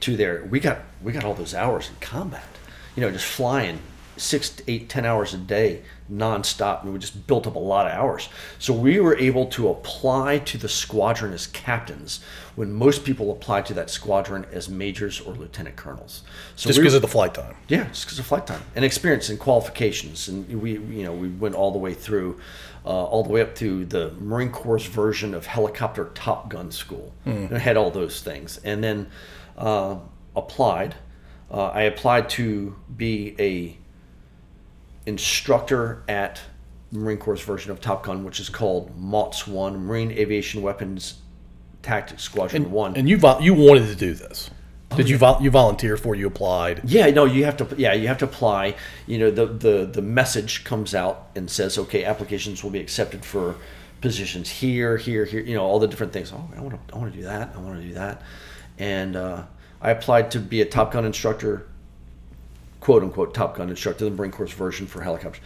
[0.00, 0.46] to there.
[0.48, 2.44] We got we got all those hours in combat.
[2.96, 3.80] You know, just flying
[4.16, 5.82] six, to eight, ten hours a day
[6.12, 8.28] nonstop, and we just built up a lot of hours.
[8.58, 12.20] So we were able to apply to the squadron as captains
[12.54, 16.22] when most people apply to that squadron as majors or lieutenant colonels.
[16.56, 17.54] So Just because were- of the flight time.
[17.68, 21.28] yeah, just because of flight time and experience and qualifications, and we you know we
[21.28, 22.38] went all the way through,
[22.84, 27.12] uh, all the way up to the Marine Corps version of helicopter Top Gun school.
[27.24, 29.08] And I had all those things, and then
[29.56, 29.96] uh,
[30.36, 30.96] applied.
[31.50, 33.76] Uh, I applied to be a
[35.06, 36.40] instructor at
[36.90, 41.14] Marine Corps version of Top Gun, which is called MAWTS One, Marine Aviation Weapons
[41.82, 42.96] Tactics Squadron One.
[42.96, 44.50] And you vol- you wanted to do this.
[44.96, 46.14] Did you vol- you volunteer for?
[46.14, 46.82] You applied.
[46.84, 47.68] Yeah, no, you have to.
[47.78, 48.76] Yeah, you have to apply.
[49.06, 53.24] You know, the the the message comes out and says, okay, applications will be accepted
[53.24, 53.56] for
[54.02, 55.40] positions here, here, here.
[55.40, 56.30] You know, all the different things.
[56.30, 57.54] Oh, I want to, I want to do that.
[57.56, 58.20] I want to do that.
[58.78, 59.44] And uh,
[59.80, 61.66] I applied to be a Top Gun instructor,
[62.82, 65.40] quote unquote Top Gun instructor, the Marine Corps version for helicopters.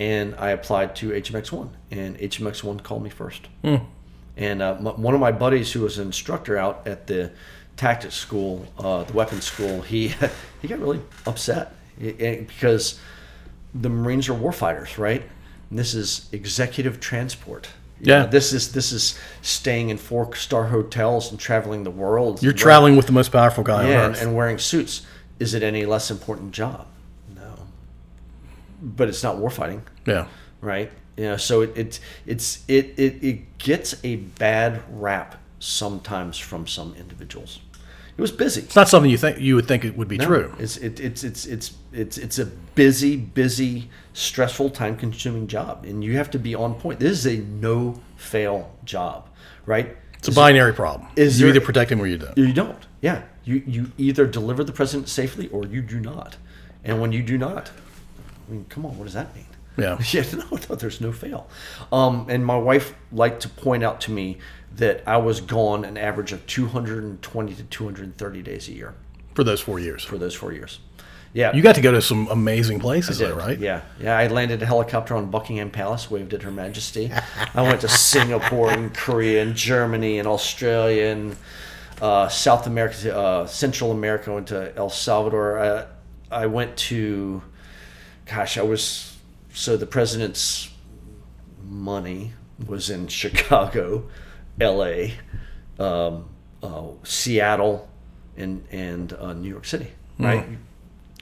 [0.00, 3.46] And I applied to HMX One, and HMX One called me first.
[3.62, 7.30] And uh, m- one of my buddies who was an instructor out at the
[7.76, 10.08] tactics school, uh, the weapons school, he
[10.62, 12.98] he got really upset eh, eh, because
[13.74, 15.22] the Marines are warfighters, right?
[15.70, 17.68] And this is executive transport.
[18.00, 18.22] You Yeah.
[18.22, 22.42] know, this is this is staying in four star hotels and traveling the world.
[22.42, 25.02] You're Wearing- traveling with the most powerful guy yeah, and, and wearing suits.
[25.40, 26.86] Is it any less important job?
[27.34, 27.66] No.
[28.80, 30.26] But it's not warfighting yeah.
[30.60, 30.90] right?
[31.16, 36.66] You know, so it, it it's it, it it gets a bad rap sometimes from
[36.66, 37.60] some individuals.
[38.16, 38.62] It was busy.
[38.62, 40.54] It's not something you think you would think it would be true.
[40.58, 46.16] It's it, it's it's it's it's it's a busy, busy, stressful, time-consuming job, and you
[46.16, 47.00] have to be on point.
[47.00, 49.28] This is a no-fail job,
[49.66, 49.96] right?
[50.18, 51.08] It's a binary problem.
[51.16, 52.36] is you there- either protect him or you don't.
[52.36, 52.86] You don't.
[53.00, 56.36] Yeah, you you either deliver the president safely or you do not,
[56.84, 57.70] and when you do not,
[58.48, 59.46] I mean, come on, what does that mean?
[59.76, 59.98] Yeah.
[60.12, 61.48] Yeah, no, no, there's no fail.
[61.92, 64.38] Um, and my wife liked to point out to me
[64.76, 68.94] that I was gone an average of 220 to 230 days a year
[69.34, 70.04] For those four years.
[70.04, 70.80] for those four years.
[71.32, 71.52] Yeah.
[71.54, 73.56] You got to go to some amazing places, though, right?
[73.58, 74.18] Yeah, yeah.
[74.18, 77.10] I landed a helicopter on Buckingham Palace, waved at Her Majesty.
[77.54, 81.36] I went to Singapore and Korea and Germany and Australia and
[82.00, 84.32] uh, South America, uh, Central America.
[84.32, 85.58] Went to El Salvador.
[85.58, 85.86] I,
[86.42, 87.42] I went to,
[88.26, 89.16] gosh, I was
[89.52, 90.70] so the president's
[91.64, 92.32] money
[92.66, 94.08] was in Chicago,
[94.60, 95.14] L.A.,
[95.78, 96.28] um,
[96.62, 97.88] uh, Seattle,
[98.36, 99.88] and and uh, New York City.
[100.18, 100.46] Right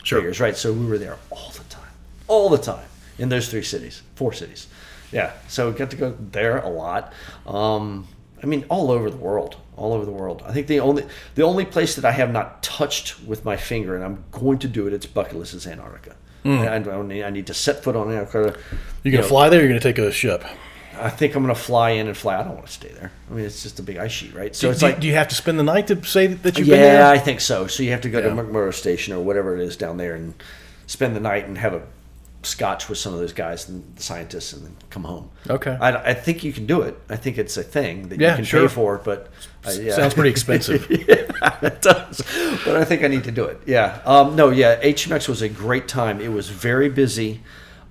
[0.02, 0.18] Sure.
[0.20, 0.56] figures, right?
[0.56, 1.90] So we were there all the time,
[2.28, 2.86] all the time
[3.18, 4.66] in those three cities, four cities.
[5.12, 7.12] Yeah, so we got to go there a lot.
[7.46, 8.06] Um,
[8.42, 10.42] I mean, all over the world, all over the world.
[10.46, 13.94] I think the only the only place that I have not touched with my finger,
[13.96, 16.16] and I'm going to do it, it's bucket list is Antarctica.
[16.44, 16.58] Hmm.
[16.58, 18.58] I, I, don't need, I need to set foot on Antarctica.
[19.02, 19.60] You're going to know, fly there.
[19.60, 20.44] You're going to take a ship.
[21.00, 22.36] I think I'm going to fly in and fly.
[22.40, 23.12] I don't want to stay there.
[23.30, 24.54] I mean, it's just a big ice sheet, right?
[24.54, 26.58] So Do, it's do- like do you have to spend the night to say that
[26.58, 27.10] you've been yeah.
[27.10, 27.66] I think so.
[27.66, 28.28] So you have to go Yeah.
[28.28, 30.34] to McMurdo Station or whatever it is down there and
[30.86, 31.82] spend the night and have a
[32.42, 35.28] scotch with some of those guys and the scientists and then come home.
[35.50, 35.76] Okay.
[35.80, 36.96] I, I think you can do it.
[37.08, 38.68] I think it's a thing that Yeah, you can sure.
[38.68, 39.28] pay for, but
[39.66, 39.94] uh, yeah.
[39.94, 40.86] Sounds pretty expensive.
[40.90, 42.22] it does.
[42.64, 43.60] But I think I need to do it.
[43.66, 44.00] Yeah.
[44.04, 44.80] Um, no, yeah.
[44.80, 46.20] HMX was a great time.
[46.20, 47.40] It was very busy,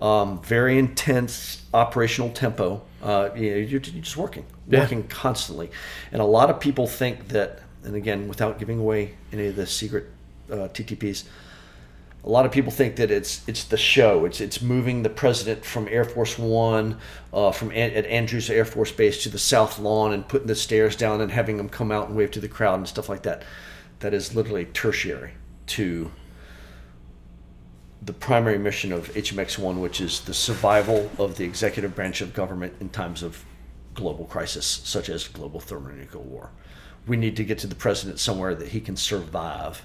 [0.01, 2.81] um, very intense operational tempo.
[3.03, 4.79] Uh, you know, you're, you're just working, Yeah.
[4.79, 5.69] working constantly.
[6.11, 9.67] And a lot of people think that, and again, without giving away any of the
[9.67, 10.05] secret
[10.49, 11.25] uh, TTPs,
[12.23, 14.25] a lot of people think that it's it's the show.
[14.25, 16.97] It's it's moving the president from Air Force One,
[17.33, 20.95] uh, from at Andrews Air Force Base to the South Lawn and putting the stairs
[20.95, 23.43] down and having him come out and wave to the crowd and stuff like that.
[23.99, 25.33] That is literally tertiary
[25.67, 26.11] to
[28.01, 32.33] the primary mission of HMX One, which is the survival of the executive branch of
[32.33, 33.43] government in times of
[33.93, 36.51] global crisis, such as global thermonuclear war.
[37.07, 39.83] We need to get to the president somewhere that he can survive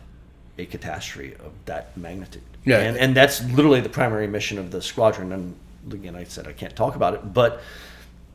[0.59, 2.43] a catastrophe of that magnitude.
[2.65, 2.79] Yeah.
[2.79, 5.33] And, and that's literally the primary mission of the squadron.
[5.33, 5.57] And
[5.91, 7.61] again, I said I can't talk about it, but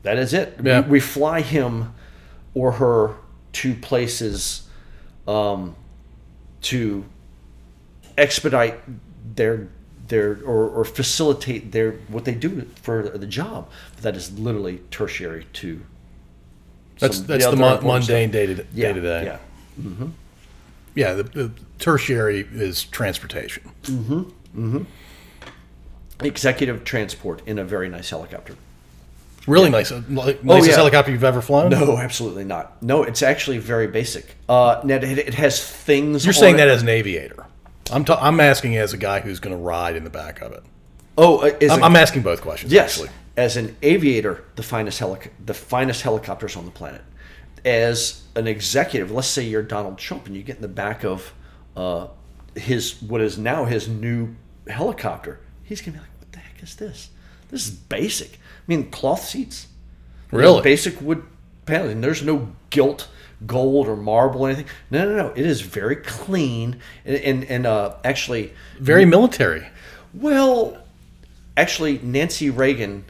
[0.02, 0.58] that is it.
[0.62, 0.80] Yeah.
[0.82, 1.94] We, we fly him
[2.54, 3.14] or her
[3.52, 4.68] to places
[5.26, 5.76] um,
[6.62, 7.04] to
[8.16, 8.80] expedite
[9.36, 9.68] their
[10.08, 13.68] their or, or facilitate their what they do for the job.
[14.00, 15.82] That is literally tertiary to.
[16.98, 19.24] That's that's the other mon- mundane day to day Yeah, to day.
[19.24, 19.38] Yeah.
[19.82, 20.08] hmm
[20.98, 23.70] yeah, the, the tertiary is transportation.
[23.82, 24.20] Mm-hmm.
[24.56, 24.82] Mm-hmm.
[26.24, 28.56] Executive transport in a very nice helicopter.
[29.46, 30.76] Really nice, uh, like, nicest yeah.
[30.76, 31.70] helicopter you've ever flown.
[31.70, 32.82] No, absolutely not.
[32.82, 34.36] No, it's actually very basic.
[34.48, 36.24] Uh, it, it has things.
[36.24, 37.46] You're saying it- that as an aviator.
[37.90, 40.62] I'm I'm asking as a guy who's going to ride in the back of it.
[41.16, 42.70] Oh, uh, is I'm, it- I'm asking both questions.
[42.70, 43.10] Yes, actually.
[43.38, 47.00] as an aviator, the finest helic- the finest helicopters on the planet.
[47.64, 51.32] As an executive, let's say you're Donald Trump and you get in the back of
[51.78, 52.08] uh,
[52.56, 54.34] his what is now his new
[54.68, 57.10] helicopter, he's gonna be like, "What the heck is this?
[57.50, 58.32] This is basic.
[58.34, 58.36] I
[58.66, 59.68] mean, cloth seats,
[60.32, 60.60] Really?
[60.62, 61.22] basic wood
[61.64, 62.00] paneling.
[62.00, 63.08] There's no gilt,
[63.46, 64.66] gold, or marble or anything.
[64.90, 65.28] No, no, no.
[65.30, 69.66] It is very clean and and, and uh, actually." Very military.
[70.12, 70.78] Well,
[71.56, 73.04] actually, Nancy Reagan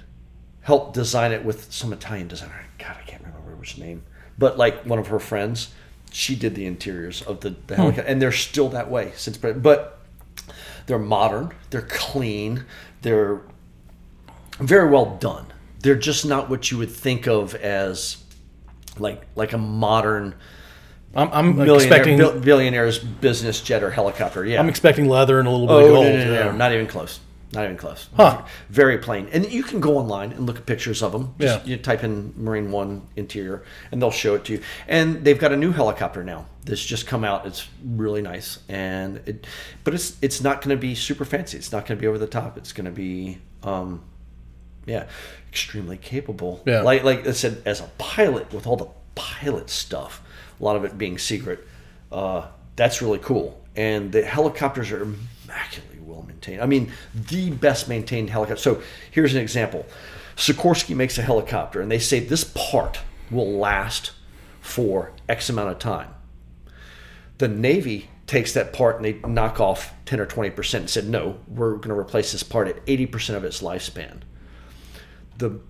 [0.60, 2.66] helped design it with some Italian designer.
[2.78, 4.02] God, I can't remember his name,
[4.36, 5.70] but like one of her friends,
[6.12, 7.82] she did the interiors of the, the hmm.
[7.82, 9.36] helicopter, and they're still that way since.
[9.36, 9.98] But
[10.86, 12.64] they're modern, they're clean,
[13.02, 13.40] they're
[14.58, 15.46] very well done.
[15.80, 18.24] They're just not what you would think of as
[18.98, 20.34] like like a modern
[21.14, 24.44] I'm, I'm billionaire, expecting billionaire's business jet or helicopter.
[24.44, 26.06] Yeah, I'm expecting leather and a little bit Oh, of gold.
[26.06, 26.44] no, no, yeah.
[26.44, 27.20] no, not even close.
[27.52, 28.08] Not even close.
[28.14, 28.44] Huh.
[28.68, 29.28] Very plain.
[29.32, 31.34] And you can go online and look at pictures of them.
[31.38, 31.70] Just, Yeah.
[31.70, 34.60] You type in Marine One interior, and they'll show it to you.
[34.86, 36.46] And they've got a new helicopter now.
[36.64, 37.46] That's just come out.
[37.46, 39.46] It's really nice, and it,
[39.84, 41.56] but it's it's not going to be super fancy.
[41.56, 42.58] It's not going to be over the top.
[42.58, 44.02] It's going to be, um,
[44.84, 45.06] yeah,
[45.50, 46.62] extremely capable.
[46.66, 46.82] Yeah.
[46.82, 50.22] Like like I said, as a pilot with all the pilot stuff,
[50.60, 51.66] a lot of it being secret.
[52.12, 53.58] Uh, that's really cool.
[53.74, 56.60] And the helicopters are immaculately well maintained.
[56.60, 58.60] I mean, the best maintained helicopter.
[58.60, 59.86] So here's an example.
[60.36, 63.00] Sikorsky makes a helicopter, and they say this part
[63.30, 64.12] will last
[64.60, 66.14] for X amount of time.
[67.38, 71.38] The Navy takes that part and they knock off 10 or 20% and said, no,
[71.46, 74.20] we're going to replace this part at 80% of its lifespan.
[75.38, 75.60] The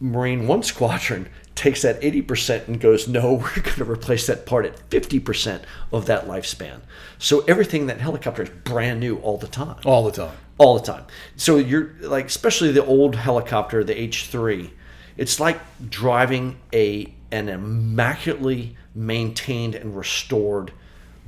[0.00, 4.66] Marine One Squadron takes that 80% and goes, no, we're going to replace that part
[4.66, 5.62] at 50%
[5.92, 6.80] of that lifespan.
[7.18, 9.80] So everything in that helicopter is brand new all the time.
[9.84, 10.36] all the time.
[10.58, 11.04] All the time.
[11.36, 14.70] So you're like, especially the old helicopter, the H3,
[15.16, 15.60] it's like
[15.90, 20.70] driving a an immaculately maintained and restored,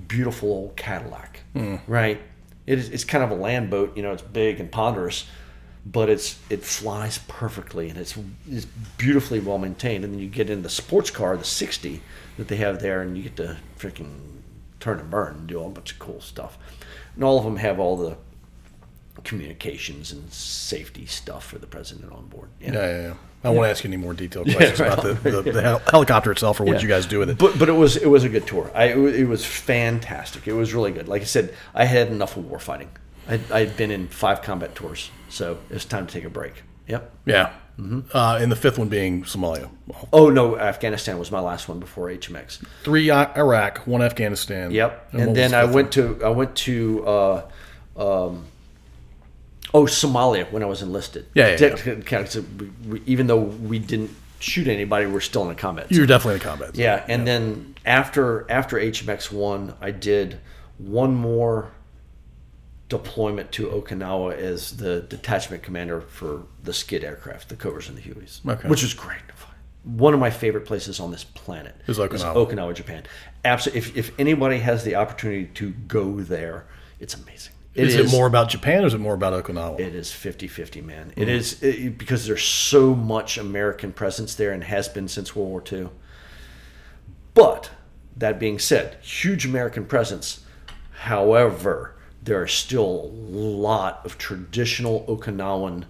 [0.07, 1.77] beautiful old Cadillac, hmm.
[1.87, 2.21] right?
[2.67, 5.27] It is, it's kind of a land boat, you know, it's big and ponderous,
[5.87, 8.16] but it's it flies perfectly and it's,
[8.51, 8.64] it's
[8.97, 10.05] beautifully well maintained.
[10.05, 12.01] And then you get in the sports car, the 60
[12.38, 14.18] that they have there, and you get to freaking
[14.81, 16.59] turn and burn and do a bunch of cool stuff.
[17.14, 18.16] And all of them have all the
[19.23, 22.49] communications and safety stuff for the president on board.
[22.61, 23.14] Yeah, yeah, yeah.
[23.44, 24.92] I won't ask you any more detailed questions right.
[24.92, 26.83] about the, the, the hel- helicopter itself or what Yeah.
[26.83, 27.38] you guys do with it.
[27.38, 28.70] But but it was it was a good tour.
[28.75, 30.49] I it was, it was fantastic.
[30.49, 31.09] It was really good.
[31.09, 32.88] Like I said, I had enough of war fighting.
[33.29, 36.63] I I'd been in five combat tours, so it's time to take a break.
[36.89, 37.13] Yep.
[37.27, 37.53] yeah.
[37.81, 38.17] Mm-hmm.
[38.17, 39.69] Uh, and the fifth one being Somalia.
[40.13, 42.63] Oh no, Afghanistan was my last one before HMX.
[42.85, 44.71] three Iraq, one Afghanistan.
[44.71, 45.09] Yep.
[45.13, 47.43] what And, then the I went to I went to uh,
[47.97, 48.45] um,
[49.73, 51.27] oh Somalia when I was enlisted.
[51.35, 55.45] Yeah, yeah, That- kind of- we- we- even though we didn't shoot anybody, we're still
[55.47, 55.87] in a combat.
[55.91, 55.97] one?
[55.97, 56.77] You're definitely in a combat.
[56.77, 60.39] Yeah, and then after after HMX one, I did
[60.79, 61.73] one more
[62.98, 68.02] deployment to Okinawa as the detachment commander for the Skid aircraft, the Cobras and the
[68.02, 68.68] Hueys, Okay.
[68.68, 69.20] which is great.
[69.83, 72.35] One of my favorite places on this planet Is Okinawa.
[72.35, 73.02] Okinawa, Japan.
[73.44, 73.78] Absolutely.
[73.80, 76.66] If, if anybody has the opportunity to go there,
[77.00, 77.52] it's amazing.
[77.74, 79.78] Is it more about Japan or is it more about Okinawa?
[79.80, 81.12] It is 50-50, man.
[81.16, 81.30] It mm-hmm.
[81.30, 85.62] is it, because there's so much American presence there and has been since World War
[85.70, 85.88] II.
[87.35, 87.70] But
[88.16, 90.44] that being said, huge American presence.
[90.92, 91.93] However,
[92.25, 95.85] there are still a lot of traditional Okinawan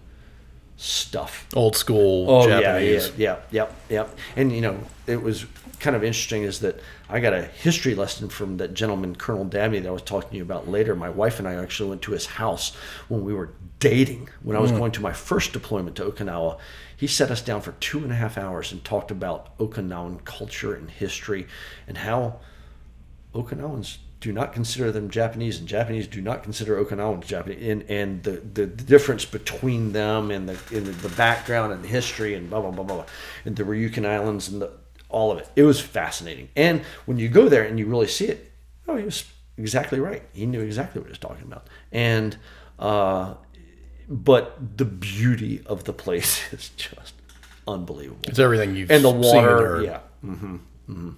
[0.76, 1.46] stuff.
[1.54, 3.12] Old school Oh Japanese.
[3.16, 4.06] yeah, yeah, yeah, yeah.
[4.36, 5.46] And you know, it was
[5.80, 9.80] kind of interesting is that I got a history lesson from that gentleman, Colonel Dabney,
[9.80, 10.96] that I was talking to you about later.
[10.96, 12.74] My wife and I actually went to his house
[13.08, 14.30] when we were dating.
[14.42, 14.78] When I was hmm.
[14.78, 16.58] going to my first deployment to Okinawa,
[16.96, 20.74] he set us down for two and a half hours and talked about Okinawan culture
[20.74, 21.46] and history
[21.86, 22.40] and how
[23.34, 28.22] Okinawans do not consider them Japanese, and Japanese do not consider Okinawans Japanese, and, and
[28.22, 32.60] the, the, difference between them and the in the background and the history and blah
[32.60, 33.04] blah blah blah,
[33.44, 34.70] and the Ryukyu Islands and the,
[35.10, 35.48] all of it.
[35.56, 38.50] It was fascinating, and when you go there and you really see it,
[38.88, 39.24] oh, he was
[39.58, 40.22] exactly right.
[40.32, 42.38] He knew exactly what he was talking about, and
[42.78, 43.34] uh,
[44.08, 47.14] but the beauty of the place is just
[47.66, 49.82] unbelievable It's everything you've and the water.
[49.82, 50.00] yeah.
[50.22, 50.56] hmm
[50.86, 51.10] hmm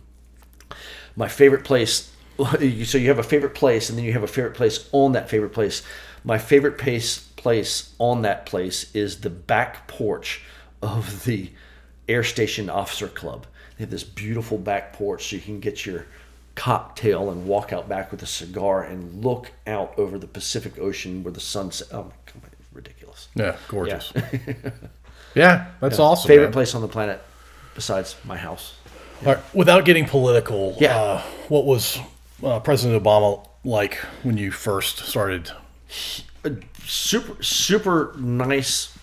[1.17, 2.13] My favorite place
[2.85, 5.29] so you have a favorite place, and then you have a favorite place on that
[5.29, 5.83] favorite place.
[6.25, 10.43] My favorite place place on that place is the back porch
[10.83, 11.51] of the
[12.09, 13.47] Air Station Officer Club.
[13.77, 16.07] They have this beautiful back porch, so you can get your
[16.57, 21.23] cocktail and walk out back with a cigar and look out over the Pacific Ocean
[21.23, 21.71] where the sun.
[21.73, 21.89] set.
[21.93, 23.29] Oh my god, ridiculous!
[23.35, 24.13] Yeah, gorgeous.
[25.35, 26.29] Yeah, that's awesome.
[26.29, 26.53] Favorite man.
[26.53, 27.23] place on the planet
[27.75, 28.75] besides my house.
[29.25, 30.97] All right, without getting political, Yeah.
[31.01, 31.99] uh, what was
[32.45, 35.51] uh, President Obama like when you first started?
[36.85, 38.97] super super nice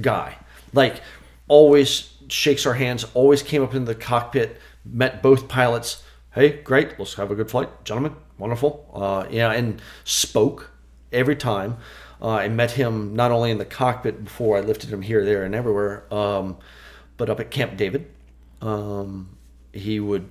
[0.00, 0.36] guy.
[0.74, 1.00] Like
[1.48, 6.02] always shakes our hands always came up in the cockpit met both pilots.
[6.34, 8.90] Hey great let's have a good flight gentlemen wonderful.
[8.92, 10.70] Uh, yeah and spoke
[11.12, 11.78] every time.
[12.20, 15.44] Uh, i met him not only in the cockpit before i lifted him here there
[15.44, 16.56] and everywhere um,
[17.16, 18.10] but up at camp david.
[18.60, 19.33] Um,
[19.74, 20.28] he would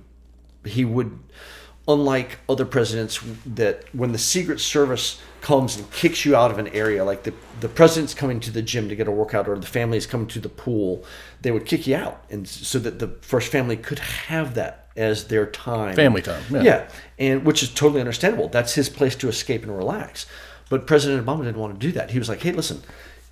[0.64, 1.18] he would
[1.86, 6.66] unlike other presidents that when the secret service comes and kicks you out of an
[6.68, 9.66] area like the, the president's coming to the gym to get a workout or the
[9.66, 11.04] family is coming to the pool
[11.44, 12.24] they would kick you out.
[12.30, 15.94] And so that the first family could have that as their time.
[15.94, 16.62] Family time, yeah.
[16.62, 16.88] yeah.
[17.18, 18.48] And which is totally understandable.
[18.48, 20.26] That's his place to escape and relax.
[20.70, 22.10] But president obama didn't want to do that.
[22.10, 22.82] He was like hey listen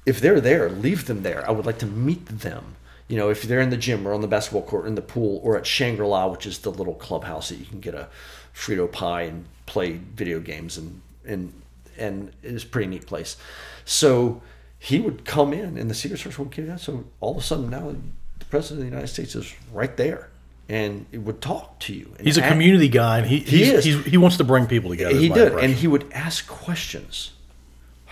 [0.05, 1.49] if they're there leave them there.
[1.49, 2.77] I would like to meet them
[3.13, 5.03] you know, if they're in the gym or on the basketball court, or in the
[5.03, 8.09] pool, or at Shangri La, which is the little clubhouse that you can get a
[8.55, 11.53] Frito pie and play video games, and and
[11.99, 13.37] and it's a pretty neat place.
[13.85, 14.41] So
[14.79, 16.81] he would come in, and the Secret Service would get out.
[16.81, 17.95] So all of a sudden, now
[18.39, 20.31] the president of the United States is right there,
[20.71, 22.15] and it would talk to you.
[22.19, 23.41] He's a act- community guy, and he.
[23.41, 25.15] He's, he wants to bring people together.
[25.15, 25.71] he did, impression.
[25.71, 27.33] and he would ask questions.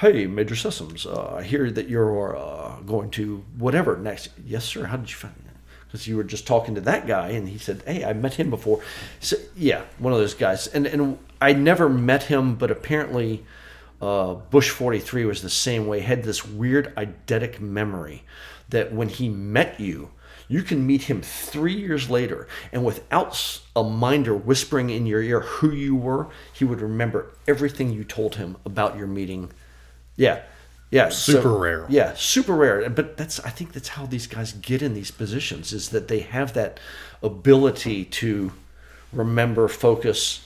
[0.00, 4.30] Hey, Major Systems, uh, I hear that you're uh, going to whatever next.
[4.46, 4.86] Yes, sir.
[4.86, 5.56] How did you find that?
[5.86, 8.48] Because you were just talking to that guy, and he said, "Hey, I met him
[8.48, 8.80] before."
[9.20, 10.68] So yeah, one of those guys.
[10.68, 13.44] And and I never met him, but apparently,
[14.00, 16.00] uh, Bush forty three was the same way.
[16.00, 18.22] Had this weird eidetic memory
[18.70, 20.12] that when he met you,
[20.48, 25.40] you can meet him three years later, and without a minder whispering in your ear
[25.40, 29.52] who you were, he would remember everything you told him about your meeting.
[30.20, 30.42] Yeah,
[30.90, 31.86] yeah, so- Super rare.
[31.88, 32.88] Yeah, super rare.
[32.90, 36.20] But that's I think that's how these guys get in these positions is that they
[36.20, 36.78] have that
[37.22, 38.52] ability to
[39.12, 40.44] remember, focus.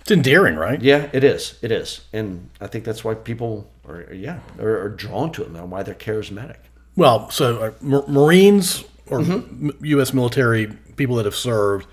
[0.00, 0.80] it's endearing, right?
[0.82, 1.58] Yeah, it is.
[1.62, 5.56] It is, and I think that's why people are yeah are, are drawn to them
[5.56, 6.58] and why they're charismatic.
[6.96, 9.68] Well, so uh, Mar- Marines or Mm-hmm.
[9.70, 10.12] m- U.S.
[10.12, 11.86] military people that have served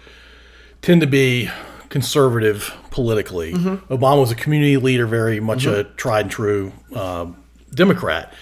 [0.82, 1.50] tend to be
[1.94, 3.54] conservative politically.
[3.54, 3.94] Mm-hmm.
[3.94, 8.34] Obama was a community leader, very much a tried and true um, Democrat.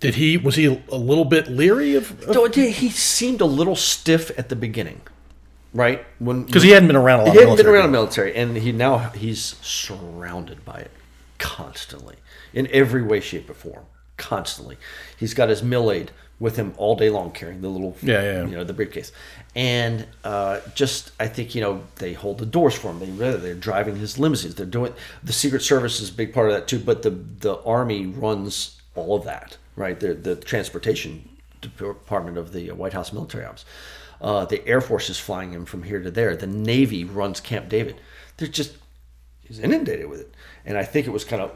[0.00, 4.36] Did he was he a little bit leery of So he seemed a little stiff
[4.36, 5.02] at the beginning,
[5.72, 6.04] right?
[6.18, 7.32] When because he hadn't been around a lot.
[7.32, 10.90] he hadn't been around the military, and he now he's surrounded by it
[11.38, 12.16] constantly
[12.52, 13.84] in every way, shape, or form.
[14.16, 14.78] Constantly,
[15.16, 18.46] he's got his mill aid with him all day long, carrying the little Yeah, yeah.
[18.46, 19.12] you know the briefcase,
[19.54, 23.00] and uh, just I think you know they hold the doors for him.
[23.00, 24.54] They they're driving his limousines.
[24.54, 27.60] They're doing the Secret Service is a big part of that too, but the the
[27.62, 29.98] Army runs all of that, right?
[29.98, 31.28] The the transportation
[31.60, 33.64] department of the White House Military ops.
[34.20, 36.36] Uh, the Air Force is flying him from here to there.
[36.36, 38.00] The Navy runs Camp David.
[38.36, 38.76] They're just
[39.40, 40.34] he's inundated with it,
[40.64, 41.52] and I think it was kind of,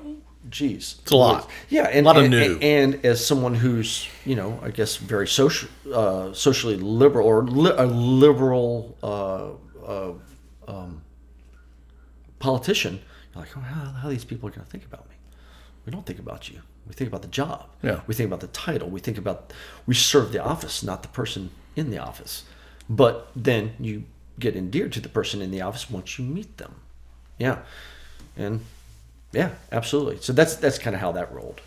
[0.49, 1.51] geez, It's a lot.
[1.68, 2.59] Yeah, and A lot of and, new.
[2.61, 7.74] And, as someone who's you know, I guess very social, uh, socially liberal or li-
[7.76, 9.51] a liberal uh,
[9.86, 10.12] uh,
[10.68, 11.03] um,
[12.38, 13.01] politician,
[13.32, 15.14] you're like, oh, how, how these people are going to think about me?
[15.86, 16.61] We don't think about you.
[16.86, 17.68] We think about the job.
[17.82, 18.01] Yeah.
[18.07, 18.88] We think about the title.
[18.88, 19.53] We think about
[19.86, 22.45] we serve the office, not the person in the office.
[22.88, 24.05] But then you
[24.38, 26.74] get endeared to the person in the office once you meet them.
[27.38, 27.61] Yeah.
[28.36, 28.61] And
[29.35, 30.18] yeah, absolutely.
[30.20, 31.61] So that's that's kind of how that rolled.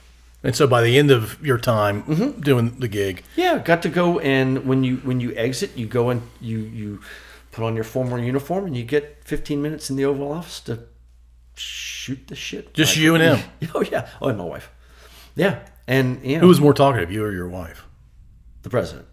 [0.43, 2.41] And so by the end of your time Mm-hmm.
[2.41, 6.09] doing the gig, Yeah, got to go and when you when you exit, you go
[6.09, 6.99] and you you
[7.51, 10.79] put on your formal uniform and you get 15 minutes in the Oval Office to
[11.55, 12.73] shoot the shit.
[12.73, 13.39] Just Like- you and him?
[13.75, 14.07] Oh yeah.
[14.21, 14.69] Oh, and my wife.
[15.35, 17.83] Yeah, and you know, who was more talkative, you or your wife?
[18.63, 19.05] the president.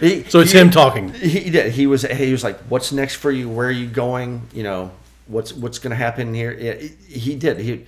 [0.00, 1.12] He- So it's he- him talking.
[1.12, 1.72] He did.
[1.72, 2.02] He was.
[2.02, 3.48] He was like, "What's next for you?
[3.48, 4.42] Where are you going?
[4.52, 4.90] You know,
[5.26, 7.58] what's what's going to happen here?" Yeah, he- he did.
[7.60, 7.84] He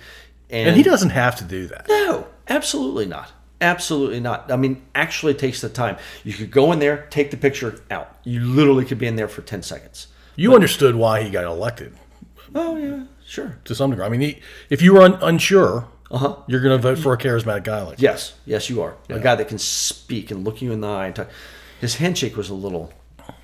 [0.49, 1.85] And he doesn't have to do that.
[1.87, 3.31] No, absolutely not.
[3.61, 4.51] Absolutely not.
[4.51, 5.97] I mean, actually takes the time.
[6.23, 8.17] You could go in there, take the picture out.
[8.23, 10.07] You literally could be in there for 10 seconds.
[10.37, 11.93] You understood why he got elected
[12.55, 13.57] Oh, yeah, sure.
[13.65, 14.05] to some degree.
[14.05, 16.37] I mean, he, if you were un- unsure, Uh-huh.
[16.47, 18.95] you're going to vote for a charismatic guy like Yes, yes, you are.
[19.09, 21.27] A guy that can speak and look you in the eye and talk.
[21.81, 22.91] His handshake was a little,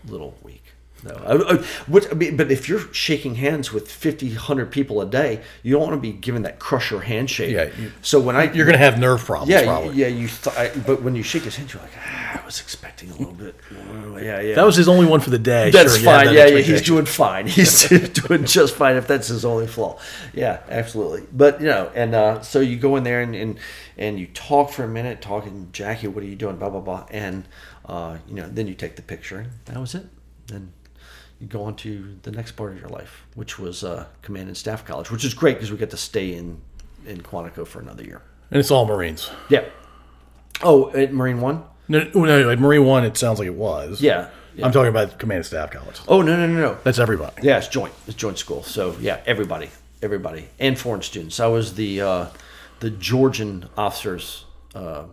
[0.08, 0.64] little weak.
[1.06, 1.14] No.
[1.26, 5.06] I, I, what, I mean, but if you're shaking hands with 50, 100 people a
[5.06, 7.52] day, you don't want to be given that crusher handshake.
[7.54, 9.96] Yeah, you- so when I You're going to have nerve problems, yeah, probably.
[9.96, 10.28] yeah, you.
[10.28, 13.16] Th- I, but when you shake his hand, you're like, ah, I was expecting a
[13.16, 13.56] little bit.
[13.72, 14.56] more." Yeah, yeah.
[14.56, 15.70] That was his only one for the day.
[15.72, 16.34] That's Sure, fine.
[16.34, 17.48] Yeah, yeah, he's doing fine.
[17.48, 20.00] He's doing just fine if that's his only flaw.
[20.34, 21.24] Yeah, absolutely.
[21.32, 23.60] But you know, and uh, so you go in there and, and
[23.98, 26.56] and you talk for a minute, talking, Jackie, what are you doing?
[26.58, 27.46] Blah blah blah, and
[27.86, 30.06] uh, you know, then you take the picture, that was it.
[30.48, 30.72] Then
[31.40, 34.58] you go on to the next part of your life, which was uh, command and
[34.58, 36.62] staff college, which is great because we get to stay in
[37.06, 38.22] in Quantico for another year.
[38.52, 39.30] And it's all Marines.
[39.50, 39.66] Yeah.
[40.64, 41.64] Oh, at Marine One.
[41.88, 44.02] No, no, no, at Marine One, it sounds like it was.
[44.02, 44.30] Yeah.
[44.56, 44.66] yeah.
[44.66, 46.00] I'm talking about command and staff college.
[46.08, 46.78] Oh no no no no.
[46.84, 47.42] That's everybody.
[47.44, 47.94] Yeah, it's joint.
[48.08, 48.64] It's joint school.
[48.64, 49.70] So yeah, everybody,
[50.02, 51.40] everybody, and foreign students.
[51.40, 52.26] I was the uh,
[52.80, 55.06] the Georgian officers uh,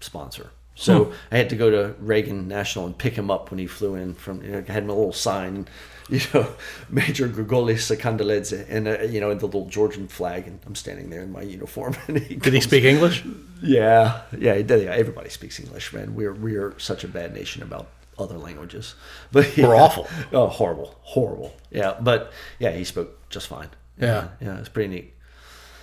[0.00, 0.50] sponsor.
[0.82, 3.94] So I had to go to Reagan National and pick him up when he flew
[3.94, 4.42] in from.
[4.42, 5.68] You know, I had my little sign,
[6.08, 6.48] you know,
[6.90, 11.10] Major Grigolis Sakandaledze, and uh, you know, and the little Georgian flag, and I'm standing
[11.10, 11.94] there in my uniform.
[12.08, 13.24] And he Did he speak English?
[13.62, 14.82] yeah, yeah, he did.
[14.84, 16.14] Yeah, everybody speaks English, man.
[16.14, 17.86] We're we're such a bad nation about
[18.18, 18.94] other languages,
[19.32, 19.68] but yeah.
[19.68, 20.08] We're awful.
[20.32, 21.54] Oh, horrible, horrible.
[21.70, 23.68] Yeah, but yeah, he spoke just fine.
[23.98, 24.28] Yeah.
[24.40, 25.14] yeah, it's pretty neat.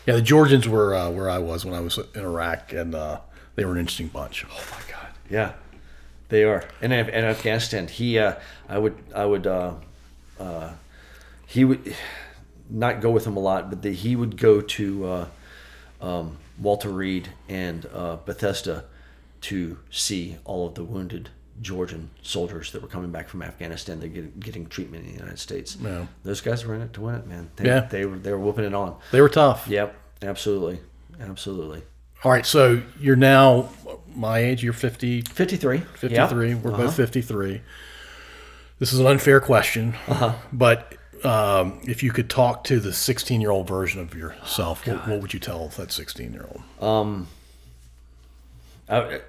[0.06, 3.20] Yeah, the Georgians were uh, where I was when I was in Iraq, and uh,
[3.56, 4.46] they were an interesting bunch.
[4.50, 4.89] Oh my god,
[5.30, 5.54] yeah,
[6.30, 6.64] they are.
[6.82, 8.36] And in, in Afghanistan, he, uh,
[8.68, 9.74] I would, I would, uh,
[10.40, 10.72] uh,
[11.48, 11.96] he would
[12.70, 15.28] not go with him a lot, but the, he would go to uh,
[16.02, 18.86] um, Walter Reed and uh, Bethesda
[19.42, 21.30] to see all of the wounded
[21.62, 24.00] Georgian soldiers that were coming back from Afghanistan.
[24.00, 25.78] They're getting, getting treatment in the United States.
[25.82, 26.06] Yeah.
[26.24, 27.50] Those guys were in it to win it, man.
[27.56, 27.82] They, Yeah.
[27.82, 28.98] they were they were whooping it on.
[29.12, 29.68] They were tough.
[29.68, 30.80] Yep, absolutely,
[31.20, 31.84] absolutely.
[32.24, 33.70] All right, so you're now
[34.16, 34.64] my age.
[34.64, 35.80] You're 50, Fifty three.
[35.96, 36.56] 53.
[36.56, 36.84] We're Uh-huh.
[36.84, 37.62] both 53.
[38.80, 40.34] This is an unfair question, Uh-huh.
[40.52, 45.08] but um, if you could talk to the 16 year old version of yourself, what,
[45.08, 46.62] what would you tell that 16 year old?
[46.90, 47.28] Um,
[48.90, 49.22] I,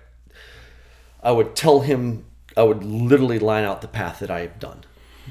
[1.22, 2.24] I would tell him,
[2.56, 4.84] I would literally line out the path that I have done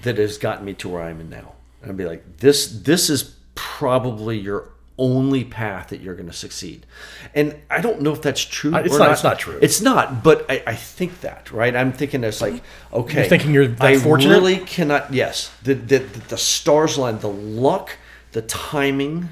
[0.03, 1.53] that has gotten me to where I am now.
[1.81, 4.69] And I'd be like, this, this is probably your
[4.99, 6.85] only path that you're going to succeed.
[7.33, 8.75] And I don't know if that's true.
[8.75, 9.57] Uh, it's or not- it's not true.
[9.61, 11.75] It's not, but I, I think that, right?
[11.75, 12.61] I'm thinking it's like,
[12.93, 13.21] okay.
[13.21, 14.33] You're thinking you're that I fortunate?
[14.33, 15.51] really cannot, yes.
[15.63, 17.97] The, the, the, the stars line, the luck,
[18.33, 19.29] the timing,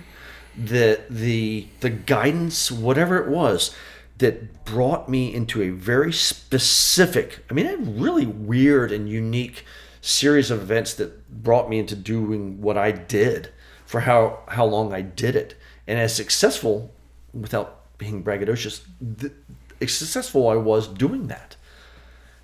[0.58, 3.76] the the the guidance, whatever it was,
[4.18, 9.64] that brought me into a very specific, I mean, a really weird and unique
[10.02, 13.50] series of events that brought me into doing what I did
[13.86, 15.56] for how how long I did it,
[15.88, 16.94] and as successful,
[17.34, 18.82] without being braggadocious,
[19.20, 19.34] th-
[19.82, 21.56] as successful I was doing that.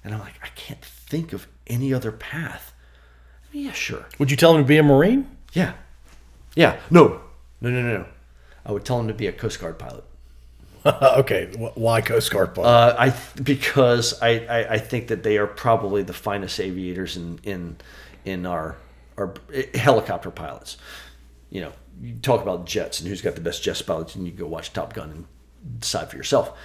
[0.04, 2.74] And I'm like, I can't think of any other path.
[3.44, 4.06] I mean, yeah, sure.
[4.20, 5.30] Would you tell him to be a Marine?
[5.54, 5.74] Yeah.
[6.56, 6.80] Yeah.
[6.90, 7.22] No.
[7.62, 8.06] No, no, no, no.
[8.66, 10.04] I would tell him to be a Coast Guard pilot.
[10.86, 12.68] okay, why Coast Guard pilot?
[12.68, 17.40] Uh, I because I, I, I think that they are probably the finest aviators in
[17.44, 17.78] in
[18.26, 18.76] in our
[19.18, 19.34] our
[19.74, 20.78] helicopter pilots.
[21.50, 24.32] You know, you talk about jets and who's got the best jet pilots, and you
[24.34, 25.26] go watch Top Gun and
[25.80, 26.58] decide for yourself.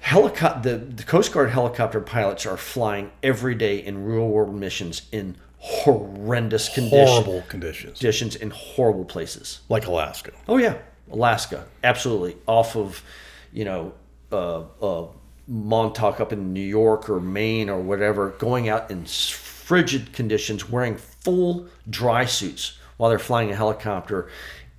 [0.00, 5.02] Helicopter, the, the Coast Guard helicopter pilots are flying every day in real world missions
[5.12, 9.60] in horrendous conditions, Horrible conditions, conditions in horrible places.
[9.70, 10.32] like Alaska.
[10.46, 10.76] Oh yeah,
[11.10, 12.36] Alaska, absolutely.
[12.46, 13.02] Off of,
[13.50, 13.94] you know,
[14.30, 15.06] uh, uh,
[15.48, 20.96] Montauk up in New York or Maine or whatever, going out in frigid conditions, wearing
[20.96, 24.28] full dry suits while they're flying a helicopter,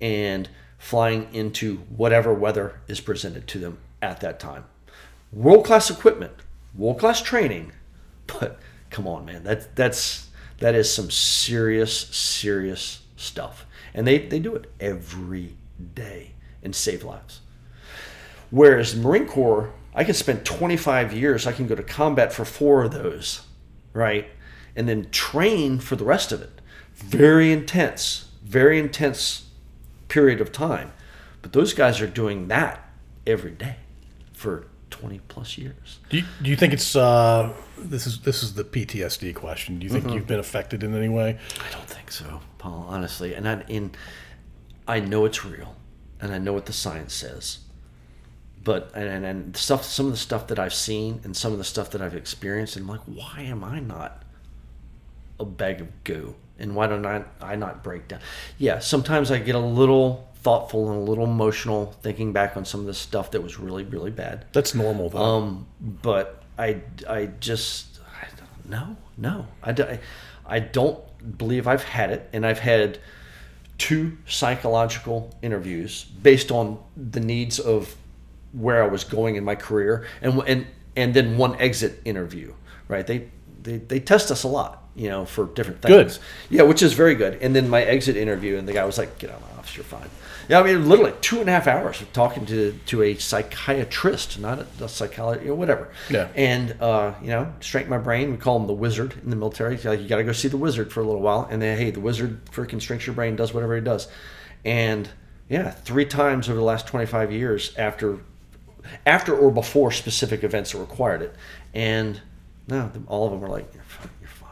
[0.00, 0.48] and
[0.78, 4.64] flying into whatever weather is presented to them at that time.
[5.32, 6.32] World class equipment,
[6.74, 7.72] world class training,
[8.26, 8.58] but
[8.90, 14.54] come on, man, that that's that is some serious, serious stuff, and they they do
[14.54, 15.56] it every
[15.94, 17.40] day and save lives.
[18.50, 22.84] Whereas Marine Corps, I can spend 25 years, I can go to combat for four
[22.84, 23.42] of those,
[23.92, 24.28] right?
[24.74, 26.55] And then train for the rest of it.
[26.96, 29.46] Very intense, very intense
[30.08, 30.92] period of time.
[31.42, 32.90] But those guys are doing that
[33.26, 33.76] every day
[34.32, 35.98] for 20 plus years.
[36.08, 39.78] Do you, do you think it's uh, this is this is the PTSD question?
[39.78, 41.38] Do you think you've been affected in any way?
[41.60, 42.86] I don't think so, Paul.
[42.88, 43.92] Honestly, and I, in,
[44.88, 45.76] I know it's real,
[46.20, 47.58] and I know what the science says.
[48.64, 51.58] But and, and and stuff, some of the stuff that I've seen, and some of
[51.58, 54.22] the stuff that I've experienced, and I'm like, why am I not
[55.38, 56.34] a bag of goo?
[56.58, 58.20] And why don't I, I not break down?
[58.58, 62.80] Yeah, sometimes I get a little thoughtful and a little emotional thinking back on some
[62.80, 64.46] of the stuff that was really, really bad.
[64.52, 65.18] That's normal though.
[65.18, 68.96] Um, but I, I just, I don't know.
[69.18, 69.98] No, I,
[70.46, 71.00] I don't
[71.38, 72.98] believe I've had it, and I've had
[73.78, 77.96] two psychological interviews based on the needs of
[78.52, 82.54] where I was going in my career, and and and then one exit interview.
[82.88, 83.06] Right?
[83.06, 83.30] They
[83.62, 86.18] they, they test us a lot, you know, for different things.
[86.18, 86.18] Good.
[86.50, 87.38] Yeah, which is very good.
[87.40, 89.76] And then my exit interview, and the guy was like, "Get out of my office,
[89.76, 90.08] you're fine."
[90.48, 94.38] Yeah, I mean, literally two and a half hours of talking to to a psychiatrist,
[94.38, 95.90] not a, a psychologist, you know, whatever.
[96.08, 96.28] Yeah.
[96.34, 98.30] And uh, you know, straighten my brain.
[98.30, 99.76] We call him the wizard in the military.
[99.76, 101.76] He's Like, you got to go see the wizard for a little while, and then
[101.78, 104.08] hey, the wizard freaking shrinks your brain, does whatever he does,
[104.64, 105.08] and
[105.48, 108.18] yeah, three times over the last twenty five years after
[109.04, 111.34] after or before specific events that required it,
[111.74, 112.20] and
[112.68, 114.48] no, all of them were like, "You're fine, you're fine."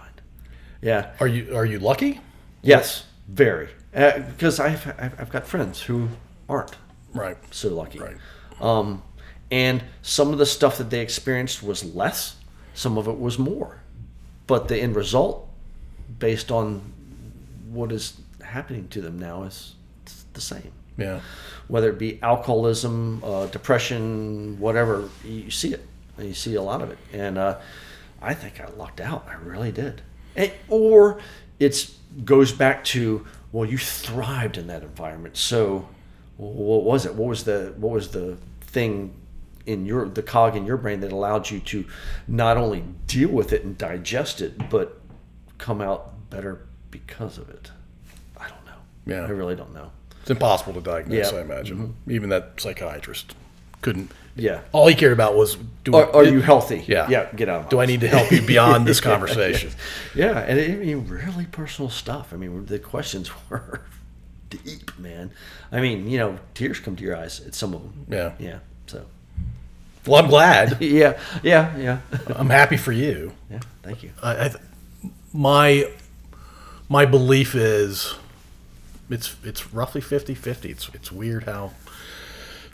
[0.85, 1.11] Yeah.
[1.19, 2.21] Are you are you lucky?
[2.63, 3.71] Yes, very.
[3.95, 6.09] Uh, because I've I've I've got friends who
[6.49, 6.77] aren't
[7.15, 7.39] Right.
[7.53, 7.99] so lucky.
[8.01, 8.17] Right.
[8.61, 9.03] Um,
[9.51, 12.37] and some of the stuff that they experienced was less,
[12.75, 13.79] some of it was more,
[14.47, 15.49] but the end result,
[16.19, 16.81] based on
[17.71, 19.75] what is happening to them now, is
[20.35, 21.21] the same Yeah.
[21.69, 25.87] whether it be alcoholism, uh, depression, whatever, you see it.
[26.19, 27.59] You see a lot of it, and uh,
[28.21, 29.27] I think I lucked out.
[29.29, 30.03] I really did.
[30.37, 31.21] And, or
[31.59, 31.91] it
[32.25, 35.37] goes back to well, you thrived in that environment.
[35.37, 35.89] So,
[36.37, 37.15] what was it?
[37.15, 39.15] What was the what was the thing
[39.65, 41.85] in your the cog in your brain that allowed you to
[42.27, 45.01] not only deal with it and digest it, but
[45.59, 47.71] come out better because of it?
[48.37, 48.73] I don't know.
[49.07, 49.25] Yeah.
[49.25, 49.93] I really don't know.
[50.23, 51.39] It's impossible to diagnose, Yeah.
[51.39, 51.53] Mm-hmm.
[51.53, 51.97] I imagine.
[52.09, 53.37] Even that psychiatrist
[53.83, 54.11] couldn't.
[54.37, 54.63] Yeah.
[54.73, 56.85] All he cared about was do Are, are you healthy?
[56.89, 57.09] Yeah.
[57.09, 57.31] Yeah.
[57.37, 57.71] Get out.
[57.71, 59.71] Do I need to help you beyond this conversation?
[60.15, 62.33] Yeah, and it, I mean, really personal stuff.
[62.33, 63.83] I mean, the questions were
[64.51, 65.31] deep, man.
[65.71, 68.07] I mean, you know, tears come to your eyes at some of them.
[68.09, 68.33] Yeah.
[68.39, 68.59] Yeah.
[68.87, 69.05] So.
[70.07, 70.79] Well, I'm glad.
[70.83, 71.19] Yeah.
[71.43, 71.77] Yeah.
[71.77, 71.99] Yeah.
[72.35, 73.33] I'm happy for you.
[73.51, 73.61] yeah.
[73.83, 74.11] Thank you.
[74.23, 74.63] I, I, th-
[75.33, 75.91] my
[76.89, 78.15] my belief is
[79.11, 80.65] it's it's roughly 50-50.
[80.67, 81.73] It's it's weird how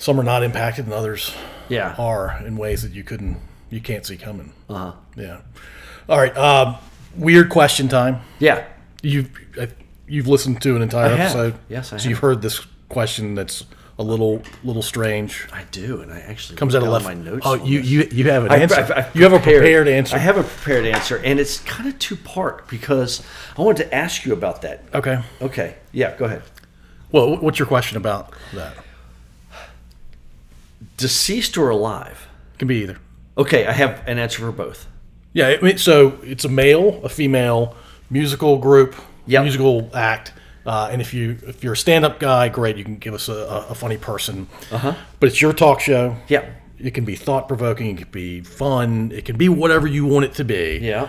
[0.00, 1.32] some are not impacted and others
[1.68, 1.94] Yeah.
[1.98, 3.36] are in ways that you couldn't
[3.70, 4.52] you can't see coming.
[4.68, 4.92] Uh huh.
[5.16, 5.40] Yeah.
[6.08, 6.36] All right.
[6.36, 6.74] Um,
[7.16, 8.20] weird question time.
[8.40, 8.64] Yeah.
[9.02, 9.66] You've uh,
[10.08, 11.20] you've listened to an entire I have.
[11.20, 11.54] episode.
[11.68, 13.64] Yes, I so you've heard this question that's
[13.98, 15.46] a little little strange.
[15.52, 17.04] I do, and I actually Comes out of left.
[17.04, 17.46] my notes.
[17.46, 18.80] oh, you, you you have an I've- answer.
[18.80, 20.16] I've- I've you have a prepared answer.
[20.16, 23.22] I have a prepared answer, and it's kind of two part because
[23.56, 24.82] I wanted to ask you about that.
[24.94, 25.22] Okay.
[25.40, 25.76] Okay.
[25.92, 26.16] Yeah.
[26.16, 26.42] Go ahead.
[27.12, 28.74] Well, what's your question about that?
[31.00, 32.28] Deceased or alive?
[32.58, 32.98] Can be either.
[33.38, 34.86] Okay, I have an answer for both.
[35.32, 37.74] Yeah, I mean, so it's a male, a female,
[38.10, 38.94] musical group,
[39.26, 39.42] Yep.
[39.42, 40.32] musical act.
[40.66, 43.28] Uh, and if you if you're a stand up guy, great, you can give us
[43.28, 44.46] a, a, funny person.
[44.70, 44.94] Uh-huh.
[45.18, 46.16] But it's your talk show.
[46.28, 46.44] Yeah.
[46.78, 47.86] It can be thought provoking.
[47.86, 49.12] It can be fun.
[49.12, 50.78] It can be whatever you want it to be.
[50.82, 51.08] Yeah.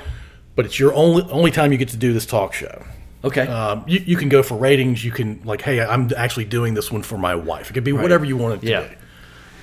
[0.55, 2.83] But it's your only only time you get to do this talk show.
[3.23, 3.47] Okay.
[3.47, 5.03] Um, you, you can go for ratings.
[5.03, 7.69] You can like, hey, I'm actually doing this one for my wife.
[7.69, 8.87] It could be whatever you want it to Yeah.
[8.87, 8.95] be.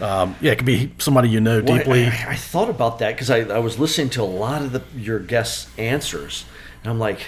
[0.01, 2.07] Um, yeah, it could be somebody you know Well, I- deeply.
[2.07, 5.19] I, thought about that because I, I was listening to a lot of the, your
[5.19, 6.45] guests' answers,
[6.83, 7.21] and I'm like,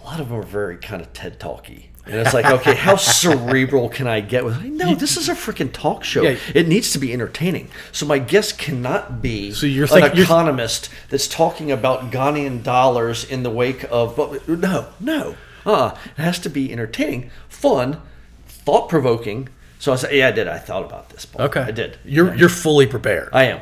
[0.00, 1.90] a lot of them are very kind of TED talky.
[2.06, 4.62] And it's like, okay, how cerebral can I get with?
[4.62, 6.22] No, this is a freaking talk show.
[6.22, 6.36] Yeah.
[6.54, 7.68] It needs to be entertaining.
[7.90, 12.62] So my guest cannot be So you're an think- you're- economist that's talking about Ghanaian
[12.62, 14.14] dollars in the wake of.
[14.16, 15.34] But no, no,
[15.66, 18.00] uh, it has to be entertaining, fun,
[18.46, 19.48] thought provoking.
[19.78, 20.48] So I said, yeah, I did.
[20.48, 21.26] I thought about this.
[21.26, 21.46] Paul.
[21.46, 21.98] okay, I did.
[22.04, 23.30] You're you're fully prepared.
[23.32, 23.60] I am.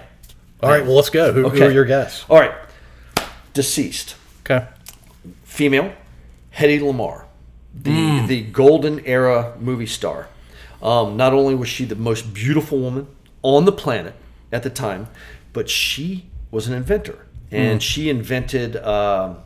[0.62, 1.32] All right, well, let's go.
[1.32, 2.24] Who, who are your guests?
[2.28, 2.54] All right.
[3.52, 4.16] Deceased.
[4.42, 4.66] Okay.
[5.44, 5.92] Female,
[6.56, 7.24] Hedy Lamarr,
[7.74, 10.28] the the golden era movie star.
[10.82, 13.06] Um, not only was she the most beautiful woman
[13.42, 14.14] on the planet
[14.52, 15.08] at the time,
[15.52, 19.38] but she was an inventor, and she invented um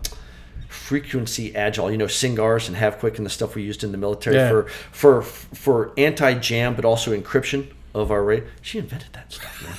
[0.89, 1.91] frequency agile.
[1.91, 4.49] You know, SINCGARS and HAVE QUICK and the stuff we used in the military Yeah.
[4.51, 4.62] for
[4.93, 8.47] for for anti jam, but also encryption of our radio.
[8.62, 9.76] She invented that stuff, man.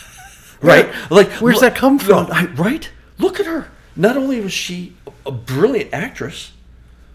[0.70, 1.12] right?
[1.12, 2.28] Like, Where's look- that come from?
[2.32, 2.90] I- right?
[3.18, 3.68] Look at her.
[3.96, 4.94] Not only was she
[5.26, 6.52] a brilliant actress,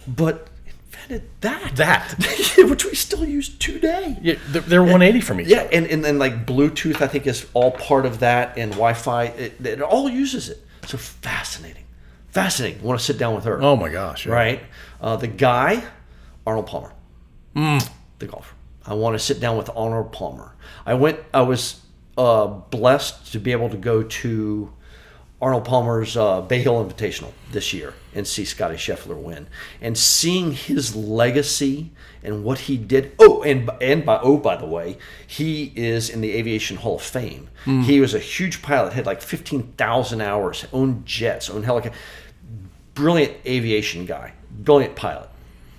[0.07, 1.76] but invented that.
[1.76, 2.14] That.
[2.70, 4.18] which we still use today.
[4.20, 5.68] Yeah, they're, they're 180 from each Yeah, other.
[5.72, 9.24] and, and, and like Bluetooth, I think is all part of that, and Wi-Fi.
[9.24, 10.59] It, it all uses it.
[10.86, 11.84] So fascinating,
[12.35, 12.80] fascinating.
[12.82, 14.26] I want to sit down with her, Oh my gosh!
[14.26, 14.32] yeah.
[14.32, 14.62] right?
[15.01, 15.82] Uh, the guy,
[16.47, 16.93] Arnold Palmer,
[17.55, 18.55] the golfer.
[18.87, 20.55] I want to sit down with Arnold Palmer.
[20.85, 21.20] I went.
[21.32, 21.80] I was
[22.18, 24.72] uh, blessed to be able to go to
[25.41, 29.47] Arnold Palmer's uh, Bay Hill Invitational this year and see Scottie Scheffler win,
[29.80, 31.91] and seeing his legacy
[32.22, 33.12] and what he did.
[33.18, 37.03] Oh, and and by oh by the way, he is in the Aviation Hall of
[37.03, 37.49] Fame.
[37.64, 41.99] He was a huge pilot, had like fifteen thousand hours, owned jets, owned helicopters
[42.95, 45.28] brilliant aviation guy, brilliant pilot,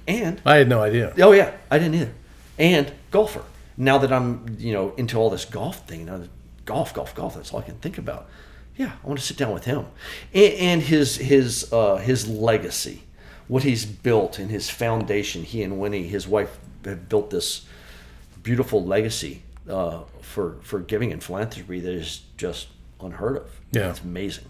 [0.08, 1.14] and I had no idea.
[1.20, 2.14] oh yeah, I didn't either,
[2.58, 3.44] and golfer.
[3.78, 6.24] Now that I'm you know into all this golf thing, now
[6.66, 7.36] golf, golf, golf.
[7.36, 8.28] That's all I can think about.
[8.76, 9.86] Yeah, I want to sit down with him,
[10.34, 13.04] and, and his his uh, his legacy,
[13.48, 15.44] what he's built, and his foundation.
[15.44, 17.66] He and Winnie, his wife, have built this
[18.44, 22.68] beautiful legacy uh, for for giving and philanthropy that is just
[23.02, 23.60] unheard of.
[23.72, 23.90] Yeah.
[23.90, 24.46] it's amazing.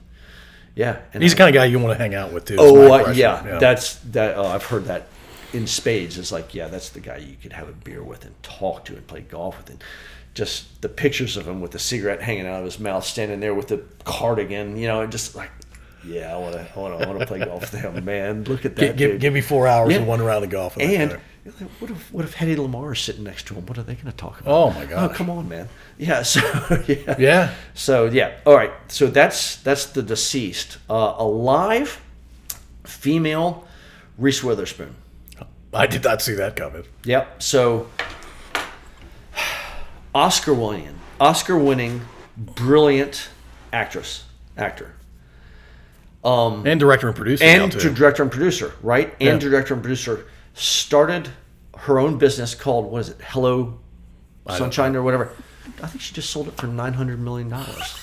[0.75, 2.57] Yeah, and He's I- the kind of guy you want to hang out with too.
[2.59, 3.19] Oh, uh, impression.
[3.21, 4.35] yeah, that's that.
[4.37, 5.07] Oh, I've heard that
[5.53, 6.17] in spades.
[6.17, 8.93] It's like, yeah, that's the guy you could have a beer with and talk to
[8.93, 9.83] and play golf with, and
[10.33, 13.53] just the pictures of him with the cigarette hanging out of his mouth, standing there
[13.53, 15.49] with the cardigan, you know, and just like,
[16.05, 18.43] yeah, I want to, I want to, I want to play golf with him, man.
[18.43, 19.21] Look at that, Give, give, dude.
[19.21, 19.99] give me four hours Yeah.
[19.99, 20.75] of one round of golf.
[20.75, 21.19] with and.
[21.45, 23.67] What if what if Hedy Lamarr is sitting next to him?
[23.67, 24.51] What are they going to talk about?
[24.51, 25.11] Oh, my god!
[25.11, 25.69] Oh, come on, man.
[25.99, 26.23] Yeah.
[26.23, 26.41] So
[26.87, 27.15] yeah.
[27.19, 27.53] Yeah.
[27.75, 28.71] So yeah, all right.
[28.87, 30.79] So that's that's the deceased.
[30.89, 32.01] Uh, alive,
[32.83, 33.67] female,
[34.17, 34.95] Reese Witherspoon.
[35.71, 36.83] I did not see that coming.
[37.03, 37.43] Yep.
[37.43, 37.89] So
[40.15, 42.01] Oscar winning, Oscar winning,
[42.37, 43.29] brilliant
[43.71, 44.23] actress,
[44.57, 44.95] actor,
[46.23, 47.43] And director and producer.
[47.43, 49.13] and to director and producer, right?
[49.21, 49.49] And Yeah.
[49.49, 50.25] director and producer
[50.55, 51.29] started
[51.77, 53.17] her own business called what is it?
[53.21, 53.79] Hello
[54.49, 55.31] Sunshine or whatever.
[55.81, 58.01] I think she just sold it for nine hundred million dollars.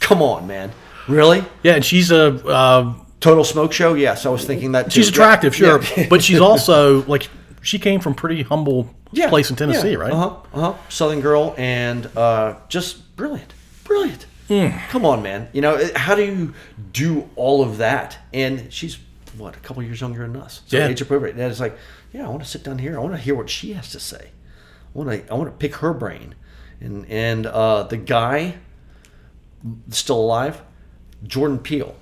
[0.00, 0.72] Come on, man.
[1.08, 1.44] Really?
[1.62, 3.94] yeah, and she's a uh, Total Smoke Show?
[3.94, 4.90] Yes, I was thinking that too.
[5.02, 5.80] she's attractive, Yeah.
[5.80, 7.28] sure, but she's also like
[7.62, 8.88] she came from pretty humble
[9.28, 10.12] place in Tennessee, right?
[10.12, 10.36] Uh huh.
[10.54, 10.74] Uh huh.
[10.88, 13.52] Southern girl and uh, just brilliant,
[13.84, 14.26] brilliant.
[14.48, 14.68] Hmm.
[14.88, 15.48] Come on, man.
[15.52, 16.54] You know how do you
[16.92, 18.18] do all of that?
[18.32, 18.98] And she's
[19.38, 20.62] what a couple years younger than us.
[20.66, 20.88] So Yeah.
[20.88, 21.36] age appropriate.
[21.36, 21.76] And it's like,
[22.12, 22.96] yeah, I want to sit down here.
[22.98, 24.30] I want to hear what she has to say.
[24.94, 25.32] I want to.
[25.32, 26.34] I want to pick her brain.
[26.80, 28.54] And and uh, the guy
[29.90, 30.62] still alive,
[31.24, 31.94] Jordan Peele.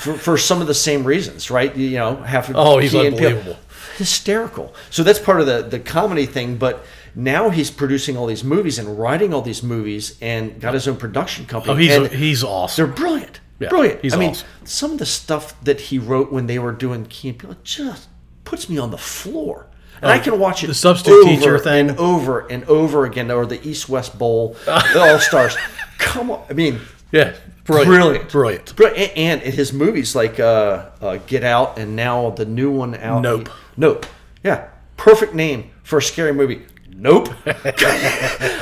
[0.00, 1.74] For, for some of the same reasons, right?
[1.76, 3.06] You know, half of Oh, he's Peele.
[3.06, 3.56] unbelievable.
[3.96, 4.72] hysterical.
[4.90, 6.56] So that's part of the the comedy thing.
[6.56, 6.84] But
[7.16, 10.96] now he's producing all these movies and writing all these movies and got his own
[10.96, 11.90] production company.
[11.90, 12.86] Oh, he's he's awesome.
[12.86, 14.00] they're brilliant, Yeah, brilliant.
[14.02, 14.34] he's I mean,
[14.64, 18.08] some of the stuff that he wrote when they were doing Key and Peele just
[18.44, 19.66] puts me on the floor.
[20.00, 21.90] And I can watch it Oh, the substitute over teacher thing.
[21.90, 25.56] and over and over again, or the East West Bowl, the All Stars.
[25.98, 26.80] Come on, I mean,
[27.12, 27.34] Yeah,
[27.64, 28.28] brilliant, Brilliant.
[28.32, 28.74] brilliant.
[28.76, 32.96] Br- and, and his movies like uh, uh, Get Out and now the new one
[32.96, 33.22] out.
[33.22, 33.48] Nope.
[33.76, 34.06] Nope.
[34.42, 34.68] Yeah.
[34.96, 36.62] Perfect name for a scary movie.
[37.02, 37.26] Nope.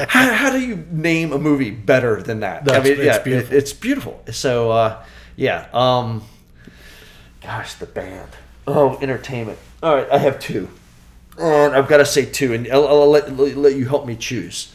[0.08, 2.64] how, how do you name a movie better than that?
[2.64, 3.54] That's- it's yeah, it- beautiful.
[3.56, 4.22] it's beautiful.
[4.32, 5.04] So, uh,
[5.36, 5.68] yeah.
[5.74, 6.22] Um,
[7.42, 8.30] gosh, the band.
[8.66, 9.58] Oh, entertainment.
[9.82, 10.70] All right, I have two.
[11.38, 14.74] And I've got to say two, and I'll, I'll let, let you help me choose.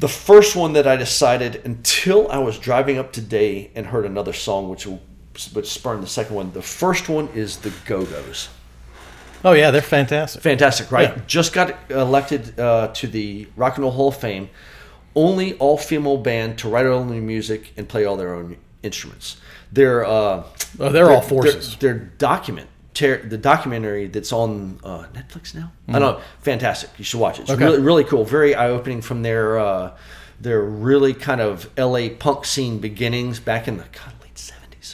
[0.00, 4.32] The first one that I decided until I was driving up today and heard another
[4.32, 4.86] song, which
[5.52, 6.52] which spurned the second one.
[6.52, 8.48] The first one is the Go Go's.
[9.44, 10.42] Oh yeah, they're fantastic.
[10.42, 11.10] Fantastic, right?
[11.16, 11.22] Yeah.
[11.26, 14.48] Just got elected uh, to the Rock and Roll Hall of Fame.
[15.14, 19.36] Only all female band to write their own music and play all their own instruments.
[19.72, 20.44] They're uh,
[20.78, 21.76] Oh, they're all forces.
[21.76, 25.72] Their, document, ter- the documentary that's on uh, Netflix now.
[25.88, 26.20] I don't know.
[26.40, 26.90] Fantastic.
[26.98, 27.42] You should watch it.
[27.42, 27.64] It's Okay.
[27.64, 28.24] really really cool.
[28.24, 29.96] Very eye opening from their uh,
[30.40, 32.10] their really kind of L.A.
[32.10, 34.12] punk scene beginnings back in the God,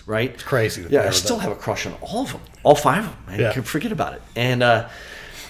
[0.07, 0.31] Right.
[0.31, 3.11] It's crazy Yeah, I still have a crush on all of them, all five of
[3.11, 3.25] them.
[3.27, 3.41] Man.
[3.41, 3.53] Yeah.
[3.53, 4.23] Can forget about it.
[4.35, 4.89] And uh,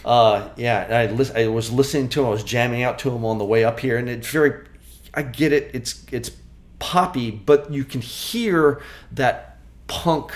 [0.04, 2.26] uh, yeah, I, lis- I was listening to him.
[2.26, 4.66] I was jamming out to him on the way up here, and it's very.
[5.14, 5.70] I get it.
[5.74, 6.30] It's it's
[6.78, 8.82] poppy, but you can hear
[9.12, 10.32] that punk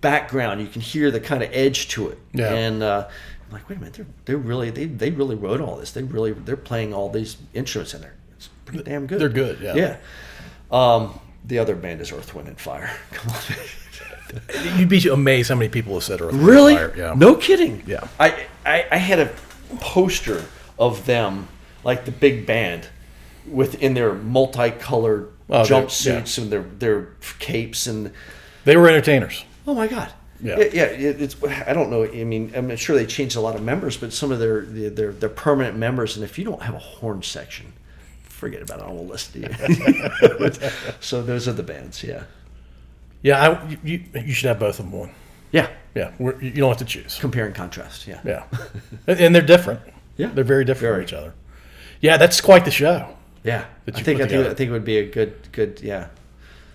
[0.00, 0.60] background.
[0.60, 2.18] You can hear the kind of edge to it.
[2.32, 2.52] Yeah.
[2.52, 3.08] And uh,
[3.46, 5.92] I'm like, wait a minute, they're they're really they they really wrote all this.
[5.92, 8.14] They really they're playing all these instruments in there.
[8.36, 9.20] It's pretty damn good.
[9.20, 9.74] They're good, yeah.
[9.74, 9.96] Yeah.
[10.70, 12.90] Um, the other band is Earth, Wind, and Fire.
[13.12, 14.78] Come on.
[14.78, 16.74] You'd be amazed how many people have said Earth, Wind, Really?
[16.74, 16.94] Fire.
[16.96, 17.14] Yeah.
[17.16, 17.82] No kidding.
[17.86, 18.06] Yeah.
[18.18, 19.32] I, I I had a
[19.80, 20.44] poster
[20.78, 21.48] of them,
[21.84, 22.88] like the big band,
[23.46, 28.10] within their multicolored Oh, jumpsuits and their their capes and
[28.64, 29.44] They were entertainers.
[29.66, 30.10] oh my god.
[30.42, 30.58] Yeah.
[30.58, 31.36] yeah, yeah, it- it's.
[31.44, 32.04] I don't know.
[32.04, 35.12] I mean, I'm sure they changed a lot of members, but some of their their
[35.12, 36.16] their permanent members.
[36.16, 37.74] And if you don't have a horn section,
[38.34, 38.84] forget about it.
[38.84, 40.50] I won't listen to you.
[41.00, 42.02] so those are the bands.
[42.02, 42.24] Yeah,
[43.22, 45.10] Yeah, I, you, you should have both of them on.
[45.52, 45.68] yeah.
[45.94, 47.16] Yeah, we're, you don't have to choose.
[47.20, 48.08] Compare and contrast.
[48.08, 48.44] Yeah, Yeah,
[49.06, 49.80] and, they're different.
[50.16, 50.26] Yeah.
[50.34, 50.94] they're very different Very.
[50.96, 51.34] from each other.
[52.00, 53.16] Yeah, that's quite the show.
[53.44, 54.46] Yeah, I think I think.
[54.48, 56.08] I think it would be a good good yeah.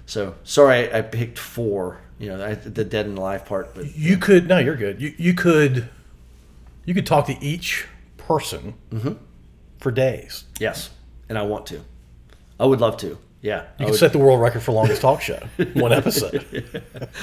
[0.05, 1.99] So sorry, I, I picked four.
[2.17, 5.01] You know, I, the dead and alive part, but You could no, you're good.
[5.01, 5.89] You you could
[6.85, 7.87] you could talk to each
[8.17, 9.13] person Mm-hmm.
[9.79, 10.45] for days.
[10.59, 10.91] yes,
[11.29, 11.81] and I want to.
[12.59, 13.17] I would love to.
[13.41, 13.67] Yeah.
[13.79, 15.39] You I can set the world record for longest talk show.
[15.75, 16.43] One episode.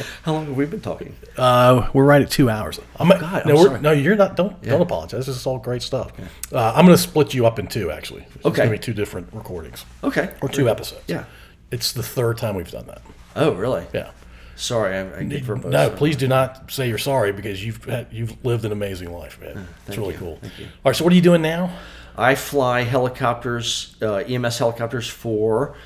[0.23, 1.15] how long have we been talking?
[1.37, 2.81] Uh, we're right at two hours.
[2.99, 3.81] I'm, God, no, I'm sorry.
[3.83, 4.35] no, you're not.
[4.35, 5.27] Don't don't apologize.
[5.27, 6.13] This is all great stuff.
[6.51, 7.91] Uh, I'm going to split you up in two.
[7.91, 8.57] Actually, it's Okay.
[8.57, 10.33] going to be two different recordings Okay.
[10.41, 11.03] or two episodes.
[11.07, 11.25] Yeah.
[11.71, 13.03] It's the third time we've done that.
[13.35, 13.85] Oh, really?
[13.93, 14.13] Yeah.
[14.55, 15.67] Sorry, I, I get verbose.
[15.71, 19.39] No, please do not say you're sorry because you've had, you've lived an amazing life,
[19.39, 19.69] man.
[19.87, 20.19] it's really you.
[20.19, 20.39] cool.
[20.41, 20.65] Thank you.
[20.65, 21.77] All right, so what are you doing now?
[22.17, 25.77] I fly helicopters, uh, EMS helicopters for.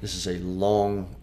[0.00, 1.14] This is a long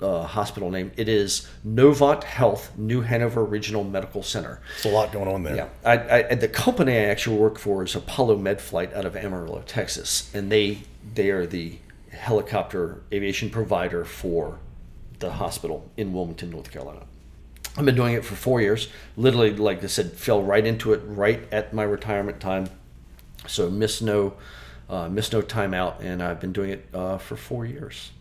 [0.00, 0.90] uh, hospital name.
[0.96, 4.60] It is Novant Health New Hanover Regional Medical Center.
[4.82, 5.56] There's a lot going on there.
[5.56, 9.62] Yeah, I, I, the company I actually work for is Apollo MedFlight out of Amarillo,
[9.66, 10.82] Texas, and they
[11.14, 11.78] they are the
[12.10, 14.58] helicopter aviation provider for
[15.18, 17.06] the hospital in Wilmington, North Carolina.
[17.76, 18.88] I've been doing it for four years.
[19.16, 22.68] Literally, like I said, fell right into it right at my retirement time.
[23.46, 24.34] So miss no,
[24.88, 28.12] uh, miss no timeout, and I've been doing it uh, for four years.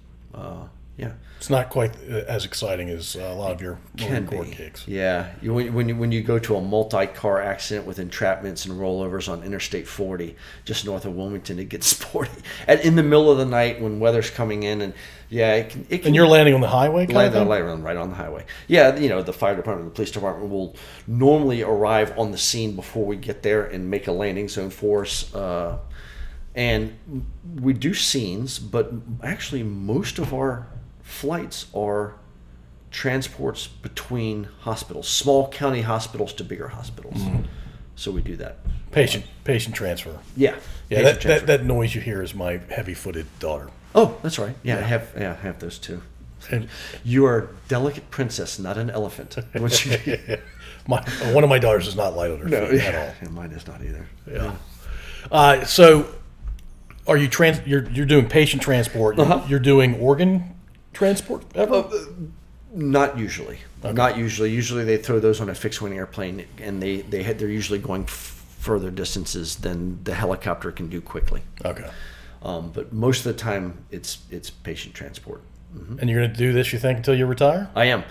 [1.02, 4.52] Yeah, It's not quite uh, as exciting as uh, a lot of your can record
[4.52, 4.56] be.
[4.56, 4.88] gigs.
[4.88, 8.80] Yeah, you, when, when you when you go to a multi-car accident with entrapments and
[8.80, 12.30] rollovers on Interstate 40, just north of Wilmington, it gets sporty.
[12.68, 14.94] And in the middle of the night when weather's coming in, and
[15.30, 15.88] yeah, it can.
[15.90, 18.16] It can And you're landing on the highway, kind land of on, right on the
[18.16, 18.46] highway.
[18.68, 20.76] Yeah, you know, the fire department, the police department will
[21.08, 25.02] normally arrive on the scene before we get there and make a landing zone for
[25.02, 25.34] us.
[25.34, 25.80] Uh,
[26.54, 26.94] and
[27.62, 28.92] we do scenes, but
[29.24, 30.68] actually, most of our
[31.12, 32.16] flights are
[32.90, 37.18] transports between hospitals, small county hospitals to bigger hospitals.
[37.18, 37.44] Mm-hmm.
[37.96, 38.58] So we do that.
[38.92, 40.18] Patient patient transfer.
[40.36, 40.56] Yeah.
[40.90, 41.46] Yeah, that, that, transfer.
[41.48, 43.70] that noise you hear is my heavy-footed daughter.
[43.94, 44.56] Oh, that's right.
[44.64, 45.12] Yeah, I have.
[45.18, 46.02] Yeah, I have those too.
[46.50, 46.68] And
[47.04, 49.38] You are a delicate princess, not an elephant.
[50.88, 51.02] My
[51.34, 53.14] one of my daughters is not light on her No, feet at all.
[53.22, 54.08] And mine is not either.
[54.30, 54.56] Yeah.
[55.32, 56.08] Uh, so,
[57.06, 57.62] are you trans?
[57.68, 59.20] You're you're doing patient transport.
[59.20, 59.46] Uh-huh.
[59.48, 60.56] you're doing organ
[60.94, 61.90] transport ever?
[62.74, 63.60] Not usually.
[63.84, 64.52] Not usually.
[64.52, 67.80] Usually they throw those on a fixed wing airplane, and they they had, they're usually
[67.80, 71.42] going f- further distances than the helicopter can do quickly.
[71.66, 71.90] okay.
[72.44, 75.42] Um, but most of the time, it's it's patient transport.
[75.74, 77.70] And you're going to do this, you think, until you retire?
[77.76, 78.04] I am,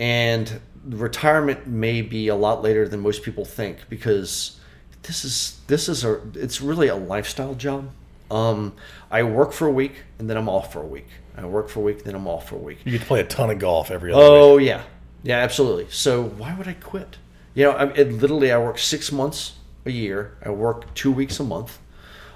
[0.00, 4.58] and retirement may be a lot later than most people think because
[5.02, 7.90] this is this is a it's really a lifestyle job.
[8.30, 8.72] Um,
[9.10, 11.06] I work for a week and then I'm off for a week.
[11.36, 12.78] I work for a week, then I'm off for a week.
[12.84, 14.30] You get to play a ton of golf every other week.
[14.30, 14.82] Oh yeah,
[15.22, 15.86] yeah, absolutely.
[15.90, 17.16] So why would I quit?
[17.54, 20.36] You know, I, it, literally, I work six months a year.
[20.44, 21.78] I work two weeks a month,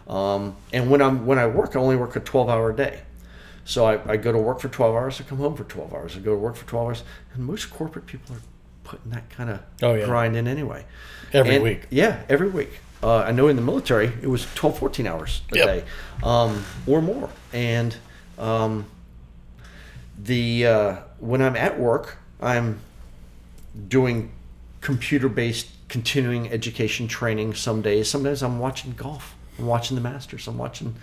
[0.09, 3.03] um, and when I'm when I work, I only work a twelve hour day.
[3.65, 5.21] So I, I go to work for twelve hours.
[5.21, 6.17] I come home for twelve hours.
[6.17, 7.03] I go to work for twelve hours,
[7.35, 8.41] and most corporate people are
[8.85, 10.07] putting that kind of Oh, yeah.
[10.07, 10.85] grind in anyway.
[11.33, 11.87] Every And- week.
[11.91, 12.81] Yeah, every week.
[13.03, 15.67] Uh, I know in the military it was 12, 14 hours a Yep.
[15.67, 15.85] day
[16.23, 17.31] um, or more.
[17.53, 17.97] And
[18.41, 18.87] um,
[20.19, 22.81] the uh, when I'm at work, I'm
[23.89, 24.33] doing
[24.81, 28.09] computer-based continuing education training some days.
[28.09, 29.35] Sometimes I'm watching golf.
[29.59, 30.49] I'm watching the Masters.
[30.49, 30.95] I'm watching,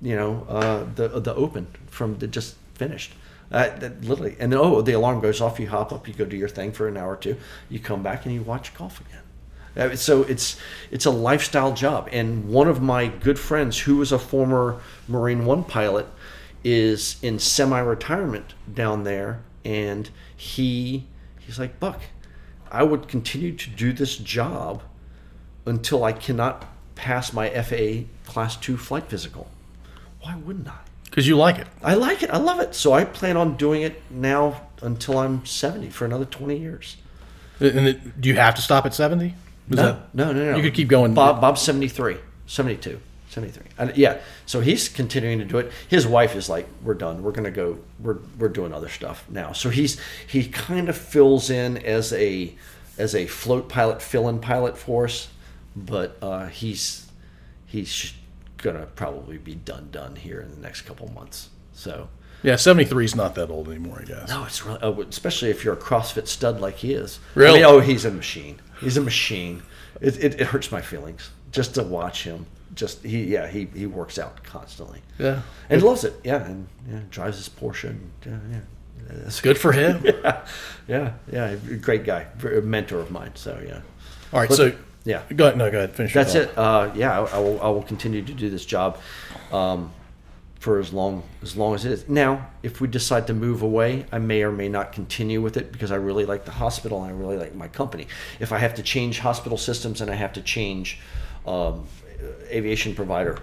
[0.00, 3.12] you know, uh, the the Open from the just finished.
[3.50, 5.60] Uh, that literally, and then oh, the alarm goes off.
[5.60, 7.36] You hop up, you go do your thing for an hour or two.
[7.68, 9.20] You come back and you watch golf again.
[9.76, 10.56] Uh, So it's
[10.90, 12.08] it's a lifestyle job.
[12.12, 16.06] And one of my good friends, who was a former Marine One pilot,
[16.64, 21.06] is in semi-retirement down there, and he
[21.40, 22.00] he's like Buck,
[22.70, 24.82] I would continue to do this job
[25.66, 29.48] until I cannot pass my FAA Class Two flight physical.
[30.20, 30.78] Why wouldn't I?
[31.04, 31.66] Because you like it.
[31.82, 32.30] I like it.
[32.30, 32.74] I love it.
[32.74, 36.96] So I plan on doing it now until I'm 70 for another 20 years.
[37.60, 39.34] And it, do you have to stop at 70?
[39.68, 40.56] No, that- no, no, no.
[40.56, 41.12] You could keep going.
[41.12, 42.98] Bob, Bob's 73, 72,
[43.32, 43.64] 73.
[43.78, 45.72] And yeah, so he's continuing to do it.
[45.88, 47.22] His wife is like, we're done.
[47.22, 47.78] We're gonna go.
[47.98, 49.52] We're we're doing other stuff now.
[49.52, 52.54] So he's he kind of fills in as a
[52.98, 55.28] as a float pilot, fill-in pilot for us,
[55.74, 57.10] but uh, he's
[57.64, 58.12] he's
[58.58, 61.48] gonna probably be done done here in the next couple months.
[61.72, 62.08] So.
[62.44, 64.28] Yeah, 73 is not that old anymore, I guess.
[64.28, 67.20] No, it's really, oh, especially if you're a CrossFit stud like he is.
[67.36, 67.62] Really?
[67.62, 68.60] I mean, oh, he's a machine.
[68.80, 69.62] He's a machine.
[70.00, 72.46] It, it, it hurts my feelings just to watch him.
[72.74, 75.00] Just he, yeah, he, he works out constantly.
[75.18, 75.42] Yeah.
[75.68, 76.14] and loves it.
[76.24, 77.90] Yeah, and yeah, drives his Porsche.
[77.90, 78.60] And, yeah, yeah,
[79.24, 80.02] that's Good for him.
[80.24, 80.42] Yeah,
[80.88, 83.32] yeah, yeah, great guy, a mentor of mine.
[83.34, 83.80] So yeah,
[84.32, 84.72] All right, But- so
[85.04, 85.58] yeah, go ahead.
[85.58, 85.92] No, go ahead.
[85.94, 86.14] Finish.
[86.14, 86.56] that's it.
[86.56, 87.60] Uh, yeah, I, I will.
[87.62, 88.98] I will continue to do this job
[89.52, 89.92] um,
[90.60, 92.08] for as long as long as it is.
[92.08, 95.72] Now, if we decide to move away, I may or may not continue with it
[95.72, 98.06] because I really like the hospital and I really like my company.
[98.40, 101.00] If I have to change hospital systems and I have to change
[101.46, 101.86] um,
[102.54, 103.38] aviation provider,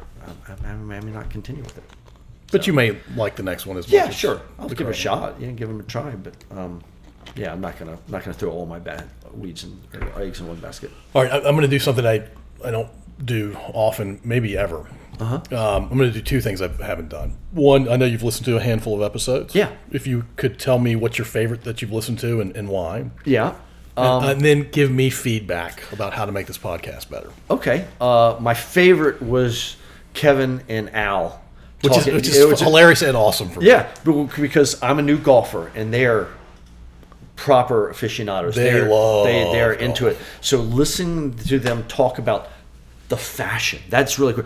[0.47, 1.83] I, I, I may not continue with it.
[2.51, 4.05] But you may like the next one as well.
[4.05, 4.41] Yeah, sure.
[4.57, 5.39] I'll give it a shot.
[5.39, 6.11] Yeah, give them a try.
[6.11, 6.81] But um,
[7.35, 9.79] yeah, I'm not gonna not gonna throw all my bad weeds and
[10.15, 10.91] or eggs in one basket.
[11.13, 12.27] All right, I- I'm going to do something I,
[12.65, 12.89] I don't
[13.23, 14.87] do often, maybe ever.
[15.19, 15.35] Uh-huh.
[15.51, 17.37] Um, I'm going to do two things I haven't done.
[17.51, 19.53] One, I know you've listened to a handful of episodes.
[19.53, 19.71] Yeah.
[19.91, 23.11] If you could tell me what's your favorite that you've listened to and, and why.
[23.25, 23.55] Yeah.
[23.99, 27.29] Um, and then give me feedback about how to make this podcast better.
[27.49, 27.85] Okay.
[27.99, 29.75] Uh, my favorite was
[30.13, 31.41] Kevin and Al.
[31.81, 33.67] Which talking- is, which is was- hilarious and awesome for me.
[33.67, 36.27] Yeah, because I'm a new golfer and they're
[37.35, 38.55] proper aficionados.
[38.55, 39.81] They they're, love they they're golf.
[39.81, 40.17] into it.
[40.41, 42.49] So listening to them talk about
[43.07, 44.45] the fashion, that's really cool.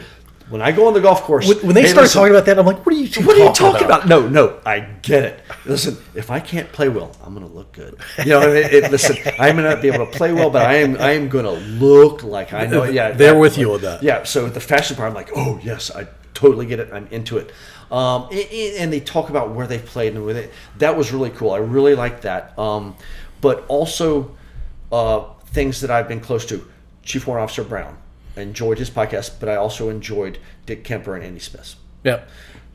[0.53, 2.45] When I go on the golf course, When, when they hey, started listen, talking about
[2.45, 4.07] that, I'm like, what are you two what are you talking talking about?
[4.07, 5.39] No, no, I get it.
[5.65, 7.99] Listen, if I can't play well, I'm going to look good.
[8.19, 10.75] You know, it, it, listen, I may not be able to play well, but I
[10.75, 12.83] am I am going to look like I know.
[12.83, 14.03] Yeah, They're that- with you on that.
[14.03, 16.89] Yeah, so the fashion part, I'm like, oh yes, I totally get it.
[16.93, 17.51] I'm into it.
[17.91, 20.53] Um, a- a- and they talk about where they played and with it.
[20.77, 21.49] That was really cool.
[21.49, 22.57] I really liked that.
[22.59, 22.95] Um,
[23.41, 24.35] but also
[24.91, 26.63] uh, things that I've been close to.
[27.01, 27.97] Chief Warrant Officer Brown.
[28.35, 32.21] Enjoyed his podcast, but I also enjoyed Dick Kemper and Andy Smith Yeah.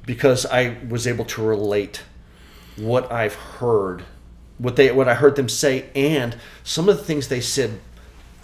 [0.06, 2.02] because I was able to relate
[2.76, 4.04] what I've heard,
[4.59, 7.80] what they what I heard them say, and some of the things they said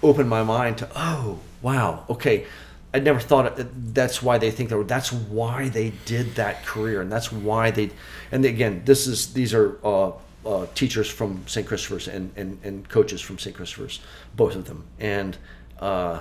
[0.03, 2.47] opened my mind to oh wow okay.
[2.93, 4.85] I never thought it, that's why they think were.
[4.85, 7.91] That's why they did that career, and that's why they.
[8.31, 10.13] And again, this is these are uh,
[10.47, 11.67] uh, teachers from St.
[11.67, 13.57] Christopher's and, and, and coaches from St.
[13.57, 13.99] Christopher's,
[14.37, 15.37] both of them, and
[15.81, 16.21] uh,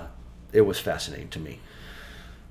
[0.54, 1.58] it was fascinating to me.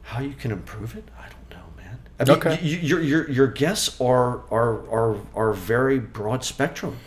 [0.04, 1.98] How you can improve it, I don't know, man.
[2.20, 2.62] I mean, Okay.
[2.64, 6.98] your your your guests are are are are very broad spectrum.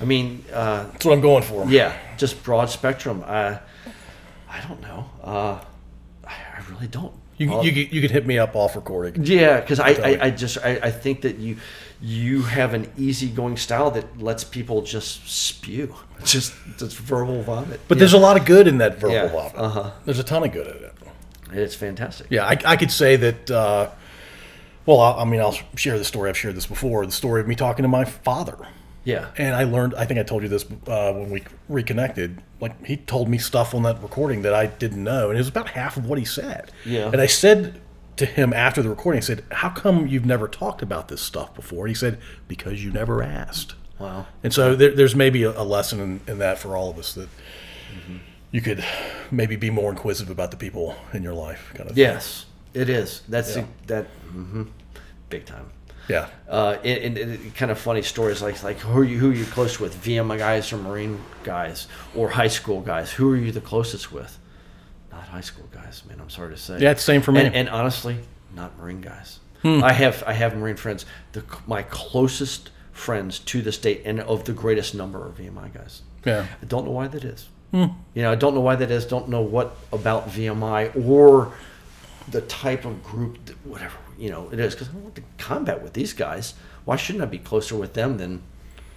[0.00, 1.66] I mean, uh, That's what I'm going for.
[1.68, 3.22] yeah, just broad spectrum.
[3.26, 3.58] Uh,
[4.48, 5.08] I don't know.
[5.22, 5.60] Uh,
[6.26, 7.12] I, I really don't.
[7.36, 9.24] You, Uh, you, you could hit me up off recording.
[9.24, 9.90] yeah, because I.
[9.90, 11.56] I, I just I, I think that you
[12.02, 15.94] you have an easygoing style that lets people just spew,
[16.24, 17.80] just just verbal vomit.
[17.88, 19.52] But there's a lot of good in that verbal Yeah, vomit.
[19.56, 19.90] uh-huh.
[20.04, 20.94] There's a ton of good in it.
[21.52, 22.26] it's fantastic.
[22.30, 23.50] Yeah, I, I could say that.
[23.50, 23.90] Uh,
[24.86, 26.30] well, I, I mean, I'll share the story.
[26.30, 27.04] I've shared this before.
[27.04, 28.56] The story of me talking to my father,
[29.04, 29.94] yeah, and I learned.
[29.94, 32.42] I think I told you this uh, when we reconnected.
[32.60, 35.48] Like he told me stuff on that recording that I didn't know, and it was
[35.48, 36.72] about half of what he said.
[36.86, 37.10] Yeah.
[37.12, 37.80] And I said
[38.20, 41.86] to him after the recording, said, "How come you've never talked about this stuff before?"
[41.86, 42.18] And he said,
[42.48, 44.26] "Because you never asked." Wow.
[44.42, 47.12] And so there, there's maybe a, a lesson in, in that for all of us
[47.14, 47.28] that
[47.90, 48.18] Mm-hmm.
[48.52, 48.84] you could
[49.32, 51.72] maybe be more inquisitive about the people in your life.
[51.74, 51.98] Kind of.
[51.98, 53.22] Yes, it is.
[53.28, 53.64] That's Yeah.
[53.88, 54.62] that hmm
[55.28, 55.70] big time.
[56.08, 56.28] Yeah.
[56.48, 59.34] Uh, and, and, and kind of funny stories like like who are you who are
[59.34, 59.94] you close with?
[60.04, 63.10] VMI guys or Marine guys or high school guys?
[63.12, 64.38] Who are you the closest with?
[65.10, 66.20] Not high school guys, man.
[66.20, 66.78] I'm sorry to say.
[66.78, 67.40] Yeah, it's the same for me.
[67.40, 67.46] Hmm.
[67.46, 68.18] And, and honestly,
[68.54, 69.40] not Marine guys.
[69.62, 71.04] I have I have Marine friends.
[71.32, 76.02] The, my closest friends to this date, and of the greatest number are VMI guys.
[76.24, 76.46] Yeah.
[76.62, 77.48] I don't know why that is.
[77.70, 77.86] Hmm.
[78.14, 79.04] You know, I don't know why that is.
[79.04, 81.52] Don't know what about VMI or
[82.28, 84.74] the type of group, that, whatever you know it is.
[84.74, 86.54] Because I want to combat with these guys.
[86.84, 88.42] Why shouldn't I be closer with them than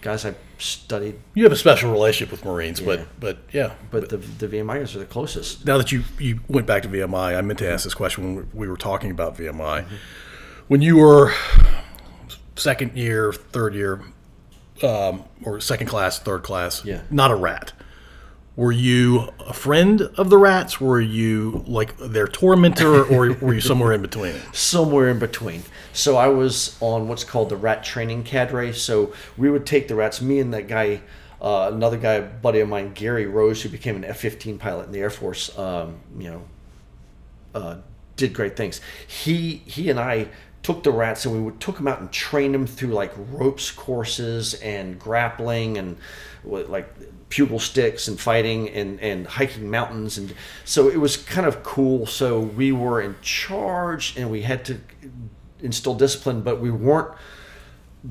[0.04, 1.16] guys I studied?
[1.34, 2.86] You have a special relationship with Marines, Yeah.
[2.86, 3.72] but but yeah.
[3.90, 5.66] But the the VMI guys are the closest.
[5.66, 8.50] Now that you you went back to VMI, I meant to ask this question when
[8.54, 9.86] we were talking about VMI.
[10.68, 11.34] When you were
[12.56, 14.02] second year, third year,
[14.84, 17.02] um, or second class, third class, Yeah.
[17.10, 17.74] not a rat.
[18.56, 20.80] Were you a friend of the rats?
[20.80, 24.36] Were you like their tormentor, or were you somewhere in between?
[24.52, 25.64] somewhere in between.
[25.92, 28.72] So I was on what's called the rat training cadre.
[28.72, 30.22] So we would take the rats.
[30.22, 31.02] Me and that guy,
[31.42, 35.00] uh, another guy, buddy of mine, Gary Rose, who became an F-15 pilot in the
[35.00, 35.58] Air Force.
[35.58, 36.44] Um, you know,
[37.56, 37.78] uh,
[38.16, 38.82] did great things.
[39.08, 40.28] He he and I
[40.62, 43.70] took the rats and we would took them out and trained them through like ropes
[43.70, 45.98] courses and grappling and
[46.46, 46.88] like
[47.34, 50.34] pugil sticks and fighting and and hiking mountains and
[50.66, 52.06] so it was kind of cool.
[52.06, 54.74] So we were in charge and we had to
[55.62, 57.12] instill discipline, but we weren't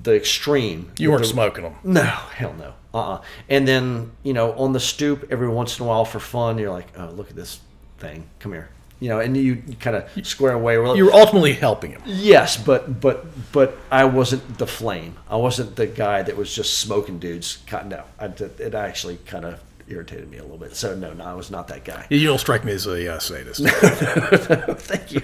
[0.04, 0.90] the extreme.
[0.98, 1.74] You weren't The- smoking them.
[1.84, 2.72] no, hell no.
[2.94, 6.18] Uh uh And then, you know, on the stoop every once in a while for
[6.20, 7.60] fun, you're like, oh, look at this
[7.98, 8.24] thing.
[8.40, 8.68] Come here.
[9.02, 10.78] You know, and you, kind of square away.
[10.78, 12.02] Well, You were ultimately helping him.
[12.06, 13.16] yes, but but
[13.50, 15.16] but I wasn't the flame.
[15.28, 17.58] I wasn't the guy that was just smoking dudes.
[17.72, 20.76] No, I, it actually kind of irritated me a little bit.
[20.76, 22.06] So no, no, I was not that guy.
[22.10, 23.60] You don't strike me as a uh, sadist.
[23.66, 25.22] Thank you.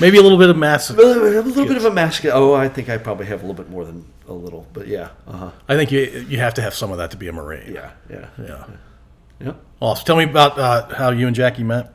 [0.00, 0.90] Maybe a little bit of mass.
[0.90, 2.24] a little bit of a mask.
[2.26, 5.08] Oh, I think I probably have a little bit more than a little, but yeah,
[5.26, 5.50] uh huh.
[5.68, 7.72] I think you you have to have some of that to be a Marine.
[7.74, 8.64] Yeah, yeah, Yeah.
[9.40, 9.52] yeah.
[9.80, 10.04] Awesome.
[10.06, 11.92] Tell me about uh, how you and Jackie met.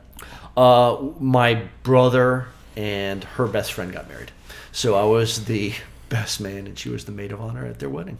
[0.60, 2.46] Uh, my brother
[2.76, 4.30] and her best friend got married.
[4.72, 5.72] So I was the
[6.10, 8.18] best man, and she was the maid of honor at their wedding.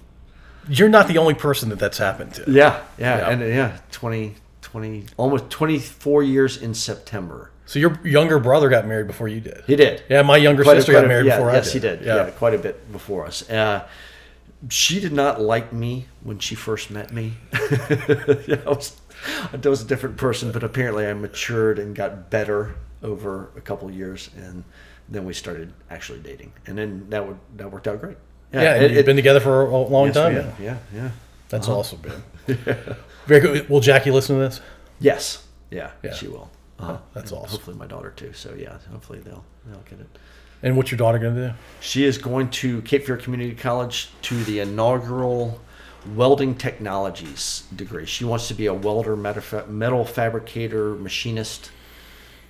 [0.68, 2.44] You're not the only person that that's happened to.
[2.50, 3.30] Yeah, yeah, Yeah.
[3.30, 7.50] and yeah, 20, 20, almost 24 years in September.
[7.66, 9.62] So your younger brother got married before you did.
[9.66, 10.02] He did.
[10.08, 11.98] Yeah, my younger Quite sister quite got a- married yeah, before yes, I he did.
[12.00, 12.06] did.
[12.06, 12.30] Yeah.
[12.30, 13.48] quite a bit before us.
[13.48, 13.86] Uh,
[14.68, 17.34] she did not like me when she first met me.
[17.52, 18.99] I was,
[19.52, 23.88] I was a different person, but apparently I matured and got better over a couple
[23.88, 24.64] of years, and
[25.08, 28.16] then we started actually dating, and then that would that worked out great.
[28.52, 30.34] Yeah, and it- you've it- been together for a long yes, time.
[30.34, 30.52] now.
[30.60, 31.10] Yeah, yeah.
[31.48, 32.22] That's awesome, man.
[33.26, 33.68] Very good.
[33.68, 34.60] Will Jackie listen to this?
[35.00, 35.44] Yes.
[35.70, 36.14] Yeah, Yeah.
[36.14, 36.50] she will.
[36.78, 36.98] Uh-huh.
[37.14, 37.50] that's And awesome.
[37.50, 38.32] Hopefully my daughter too.
[38.32, 40.06] So yeah, hopefully they'll they'll get it.
[40.62, 41.54] And what's your daughter going to do?
[41.80, 45.58] She is going to Cape Fear Community College to the inaugural
[46.14, 48.06] welding technologies degree.
[48.06, 51.70] She wants to be a welder, metal fabricator, machinist.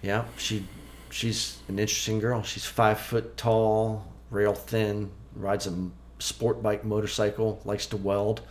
[0.02, 0.66] Yeah, she
[1.10, 2.42] she's an interesting girl.
[2.42, 8.42] She's five foot tall, rail thin, rides a sport bike motorcycle, likes to weld.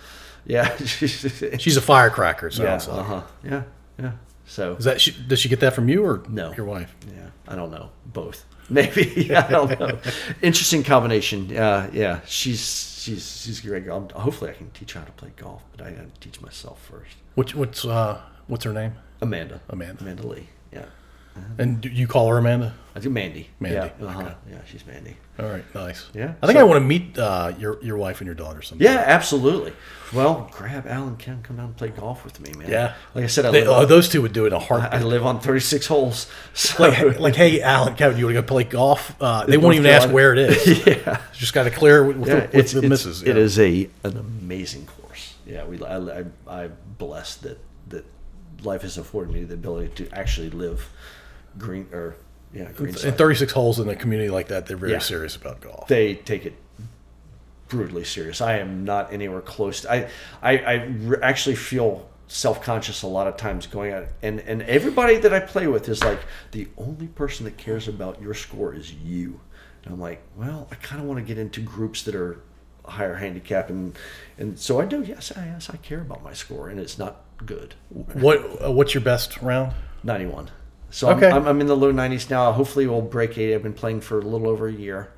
[0.46, 2.48] Yeah, she's a firecracker.
[2.48, 2.88] It yeah, like.
[2.88, 3.22] uh-huh.
[3.44, 3.64] yeah,
[4.00, 4.12] yeah.
[4.46, 6.52] So Is that she, does she get that from you or No.
[6.54, 6.96] your wife?
[7.16, 7.92] yeah, I don't know.
[8.08, 8.46] Both.
[8.70, 9.32] Maybe.
[9.36, 10.00] I don't know.
[10.42, 11.56] Interesting combination.
[11.56, 12.64] Uh, yeah, she's
[13.10, 13.96] she's she's a great girl.
[14.14, 16.42] I'm- hopefully, I can teach her how to play golf, but I got to teach
[16.42, 17.16] myself first.
[17.36, 18.94] Which what's uh what's her name?
[19.22, 19.62] Amanda.
[19.70, 20.02] Amanda.
[20.02, 20.48] Amanda Lee.
[21.36, 21.42] Yeah.
[21.60, 22.74] And do you call her Amanda?
[22.96, 23.50] I do Mandy.
[23.60, 24.08] Mandy, Yeah.
[24.08, 24.22] Uh-huh.
[24.22, 24.34] okay.
[24.52, 25.16] Yeah, she's Mandy.
[25.38, 26.08] All right, nice.
[26.14, 28.62] Yeah, I think so- I want to meet uh, your your wife and your daughter
[28.62, 28.86] someday.
[28.86, 29.72] Yeah, absolutely.
[30.12, 32.70] Well, grab Alan Ken, come down and play golf with me, man.
[32.70, 32.96] Yeah.
[33.14, 34.64] Like I said, I They, oh, on, those two would do it in a I
[34.64, 35.04] heartbeat.
[35.04, 36.28] live on 36 holes.
[36.56, 39.16] So like, like, hey, Alan, Kevin, you want to go play golf?
[39.22, 40.86] Uh, they won't even ask where it is.
[40.88, 41.22] yeah.
[41.34, 43.22] Just got to clear with, with yeah, the, with the misses.
[43.22, 43.44] It yeah.
[43.44, 45.36] is a an amazing course.
[45.46, 46.68] Yeah, we I, I, I
[46.98, 47.60] blessed that
[47.90, 48.06] that
[48.64, 50.90] life has afforded me the ability to actually live
[51.58, 52.16] green or
[52.54, 52.96] yeah green.
[53.06, 55.00] And 36 holes in a community like that, they're very Yeah.
[55.00, 55.88] serious about golf.
[55.88, 56.54] They take it
[57.68, 58.42] brutally serious.
[58.42, 59.82] I am not anywhere close.
[59.82, 60.10] To, I
[60.42, 64.62] I, I re- actually feel self conscious a lot of times going out and and
[64.64, 66.20] everybody that I play with is like
[66.52, 69.40] the only person that cares about your score is you.
[69.86, 72.40] And I'm like, well, I kind of want to get into groups that are
[72.86, 73.96] higher handicap and
[74.40, 75.04] and so I do.
[75.04, 77.76] Yes, I yes I care about my score and it's not good.
[77.90, 79.74] What uh, What's your best round?
[80.04, 80.50] 91.
[80.92, 81.28] So Okay.
[81.28, 82.52] I'm, I'm, I'm in the low 90s now.
[82.52, 83.56] Hopefully we'll break 80.
[83.56, 85.12] I've been playing for a little over a year.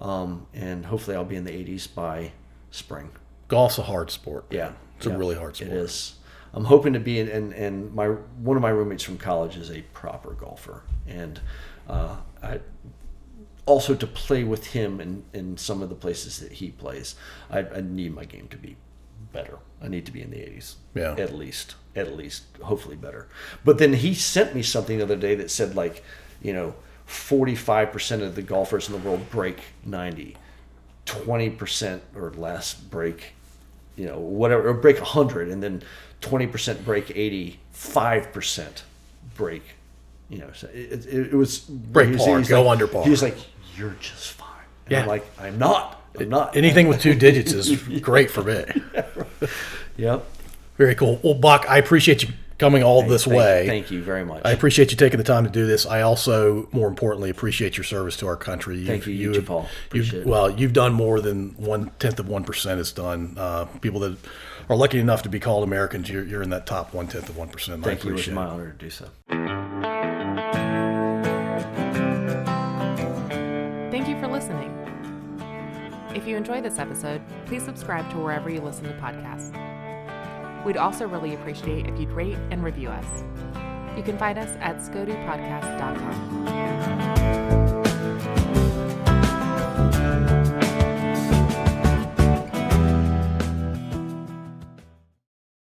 [0.00, 2.32] Um, and hopefully I'll be in the 80s by
[2.70, 3.10] spring.
[3.48, 4.46] Golf's a hard sport.
[4.50, 4.72] Yeah.
[4.96, 5.70] It's a really hard sport.
[5.70, 6.14] It is.
[6.54, 9.70] I'm hoping to be in, and, and my one of my roommates from college is
[9.70, 10.82] a proper golfer.
[11.06, 11.40] And
[11.88, 12.60] uh, I
[13.66, 17.14] also to play with him in, in some of the places that he plays,
[17.50, 18.76] I, I need my game to be
[19.32, 19.58] better.
[19.80, 20.74] I need to be in the 80s.
[20.94, 21.14] Yeah.
[21.18, 21.76] At least.
[21.94, 22.44] At least.
[22.62, 23.28] Hopefully better.
[23.64, 26.02] But then he sent me something the other day that said, like,
[26.40, 26.74] you know,
[27.06, 30.36] 45% of the golfers in the world break 90.
[31.06, 33.32] 20% or less break,
[33.96, 35.82] you know, whatever, or break 100, and then
[36.22, 38.82] 20% break 80, 5%
[39.34, 39.62] break,
[40.30, 43.04] you know, so it, it, it was Break par, go under par.
[43.04, 43.36] He's like,
[43.76, 44.48] you're just fine.
[44.86, 45.08] And I'm Yeah.
[45.08, 46.00] like, I'm not.
[46.18, 46.56] I'm not.
[46.56, 48.64] Anything with two digits is great for me.
[49.96, 50.24] Yep.
[50.78, 51.20] Very cool.
[51.22, 53.66] Well, Buck, I appreciate you coming all this Thank- way.
[53.66, 54.42] Thank you very much.
[54.44, 55.84] I appreciate you taking the time to do this.
[55.84, 58.78] I also, more importantly, appreciate your service to our country.
[58.78, 59.62] You've, Thank you, you too, Paul.
[59.62, 60.26] you've- Appreciate it.
[60.26, 63.34] well, you've done more than one tenth of one percent has done.
[63.36, 64.16] Uh, people that
[64.70, 67.36] are lucky enough to be called Americans, you're, you're in that top one tenth of
[67.36, 67.82] one percent.
[67.84, 68.10] I Thank you.
[68.10, 69.08] It was appreciate my honor to do so.
[73.90, 74.70] Thank you for listening.
[76.14, 79.52] If you enjoyed this episode, please subscribe to wherever you listen to podcasts.
[80.64, 83.24] We'd also really appreciate if you'd rate and review us.
[83.96, 87.61] You can find us at scodupodcast.com.